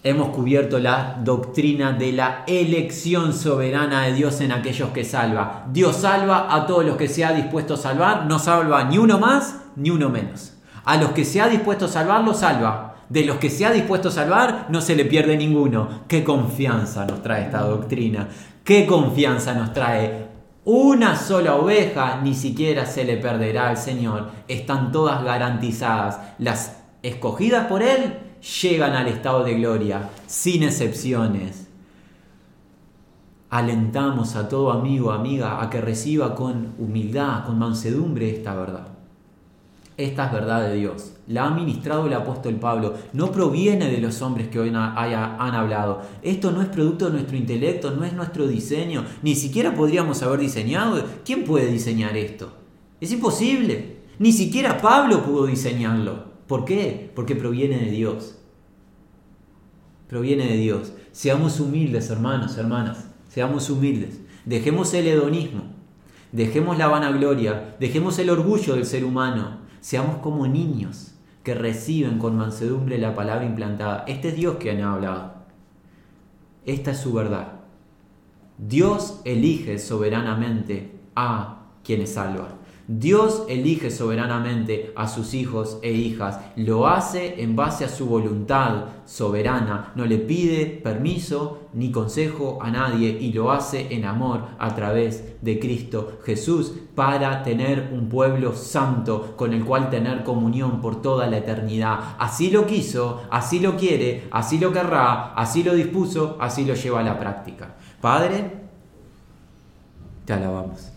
[0.04, 5.68] Hemos cubierto la doctrina de la elección soberana de Dios en aquellos que salva.
[5.72, 9.20] Dios salva a todos los que se ha dispuesto a salvar, no salva ni uno
[9.20, 10.54] más ni uno menos.
[10.86, 12.96] A los que se ha dispuesto a salvar, lo salva.
[13.10, 16.02] De los que se ha dispuesto a salvar, no se le pierde ninguno.
[16.08, 18.28] Qué confianza nos trae esta doctrina.
[18.64, 20.28] ¿Qué confianza nos trae?
[20.64, 24.30] Una sola oveja ni siquiera se le perderá al Señor.
[24.48, 26.20] Están todas garantizadas.
[26.38, 28.20] Las escogidas por Él
[28.62, 31.68] llegan al estado de gloria, sin excepciones.
[33.50, 38.91] Alentamos a todo amigo, amiga, a que reciba con humildad, con mansedumbre esta verdad.
[40.02, 41.14] Esta es verdad de Dios.
[41.28, 42.96] La ha ministrado el apóstol Pablo.
[43.14, 46.02] No proviene de los hombres que hoy han hablado.
[46.24, 49.06] Esto no es producto de nuestro intelecto, no es nuestro diseño.
[49.22, 51.06] Ni siquiera podríamos haber diseñado.
[51.24, 52.52] ¿Quién puede diseñar esto?
[53.00, 53.98] Es imposible.
[54.18, 56.32] Ni siquiera Pablo pudo diseñarlo.
[56.48, 57.12] ¿Por qué?
[57.14, 58.40] Porque proviene de Dios.
[60.08, 60.94] Proviene de Dios.
[61.12, 63.06] Seamos humildes, hermanos, hermanas.
[63.30, 64.20] Seamos humildes.
[64.46, 65.62] Dejemos el hedonismo.
[66.32, 67.76] Dejemos la vanagloria.
[67.80, 73.46] Dejemos el orgullo del ser humano Seamos como niños que reciben con mansedumbre la palabra
[73.46, 74.06] implantada.
[74.08, 75.34] Este es Dios que ha hablado.
[76.66, 77.54] Esta es su verdad.
[78.60, 82.61] Dios elige soberanamente a quienes salvan.
[82.94, 88.88] Dios elige soberanamente a sus hijos e hijas, lo hace en base a su voluntad
[89.06, 94.76] soberana, no le pide permiso ni consejo a nadie y lo hace en amor a
[94.76, 101.02] través de Cristo Jesús para tener un pueblo santo con el cual tener comunión por
[101.02, 102.16] toda la eternidad.
[102.20, 107.00] Así lo quiso, así lo quiere, así lo querrá, así lo dispuso, así lo lleva
[107.00, 107.74] a la práctica.
[108.02, 108.52] Padre,
[110.26, 110.91] te alabamos.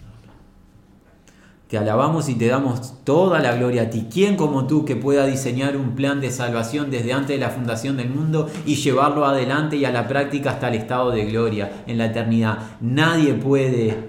[1.75, 4.07] Te alabamos y te damos toda la gloria a ti.
[4.09, 7.97] ¿Quién como tú que pueda diseñar un plan de salvación desde antes de la fundación
[7.97, 11.99] del mundo y llevarlo adelante y a la práctica hasta el estado de gloria en
[11.99, 12.77] la eternidad?
[12.81, 14.09] Nadie puede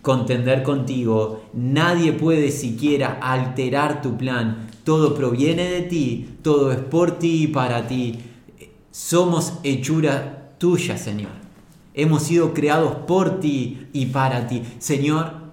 [0.00, 4.68] contender contigo, nadie puede siquiera alterar tu plan.
[4.84, 8.20] Todo proviene de ti, todo es por ti y para ti.
[8.92, 11.32] Somos hechura tuya, Señor.
[11.94, 14.62] Hemos sido creados por ti y para ti.
[14.78, 15.43] Señor,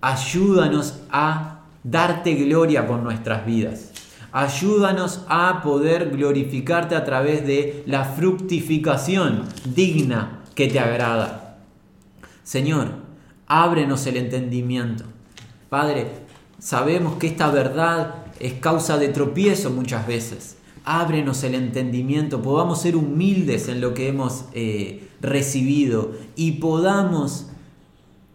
[0.00, 3.92] Ayúdanos a darte gloria por nuestras vidas.
[4.30, 11.58] Ayúdanos a poder glorificarte a través de la fructificación digna que te agrada.
[12.44, 12.88] Señor,
[13.46, 15.04] ábrenos el entendimiento.
[15.68, 16.06] Padre,
[16.58, 20.56] sabemos que esta verdad es causa de tropiezo muchas veces.
[20.84, 27.47] Ábrenos el entendimiento, podamos ser humildes en lo que hemos eh, recibido y podamos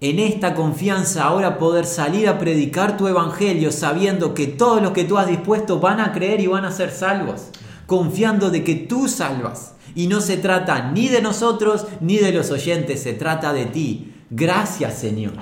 [0.04, 5.06] en esta confianza ahora poder salir a predicar tu evangelio sabiendo que todos los que
[5.06, 7.48] tú has dispuesto van a creer y van a ser salvos,
[7.88, 9.76] confiando de que tú salvas.
[9.96, 14.12] Y no se trata ni de nosotros ni de los oyentes, se trata de ti.
[14.30, 15.36] Gracias Señor.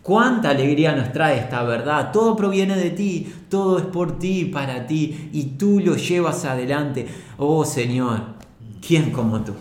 [0.00, 2.10] Cuánta alegría nos trae esta verdad.
[2.10, 7.06] Todo proviene de ti, todo es por ti, para ti, y tú lo llevas adelante.
[7.36, 8.22] Oh Señor,
[8.80, 9.52] ¿quién como tú?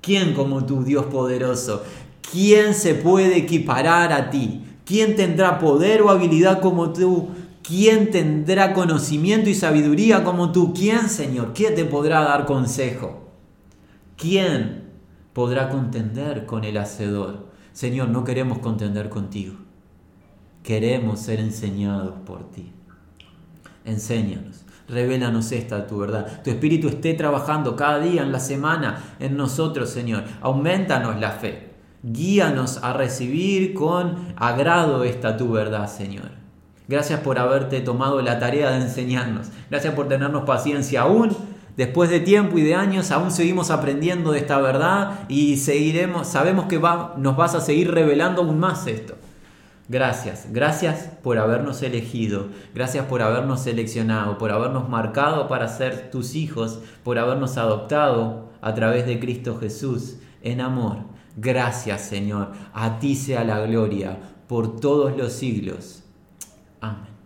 [0.00, 1.82] ¿Quién como tú, Dios poderoso?
[2.30, 4.64] ¿Quién se puede equiparar a ti?
[4.84, 7.28] ¿Quién tendrá poder o habilidad como tú?
[7.62, 10.72] ¿Quién tendrá conocimiento y sabiduría como tú?
[10.72, 11.52] ¿Quién, Señor?
[11.54, 13.28] ¿Quién te podrá dar consejo?
[14.16, 14.84] ¿Quién
[15.32, 17.48] podrá contender con el Hacedor?
[17.72, 19.54] Señor, no queremos contender contigo.
[20.62, 22.72] Queremos ser enseñados por ti.
[23.84, 24.64] Enséñanos.
[24.88, 26.42] Revélanos esta tu verdad.
[26.42, 30.24] Tu Espíritu esté trabajando cada día en la semana en nosotros, Señor.
[30.40, 31.67] Aumentanos la fe.
[32.10, 36.30] Guíanos a recibir con agrado esta tu verdad, Señor.
[36.88, 39.48] Gracias por haberte tomado la tarea de enseñarnos.
[39.68, 41.36] Gracias por tenernos paciencia aún.
[41.76, 46.64] Después de tiempo y de años, aún seguimos aprendiendo de esta verdad y seguiremos, sabemos
[46.64, 46.80] que
[47.18, 49.14] nos vas a seguir revelando aún más esto.
[49.90, 56.34] Gracias, gracias por habernos elegido, gracias por habernos seleccionado, por habernos marcado para ser tus
[56.34, 61.17] hijos, por habernos adoptado a través de Cristo Jesús en amor.
[61.40, 66.02] Gracias Señor, a ti sea la gloria por todos los siglos.
[66.80, 67.17] Amén.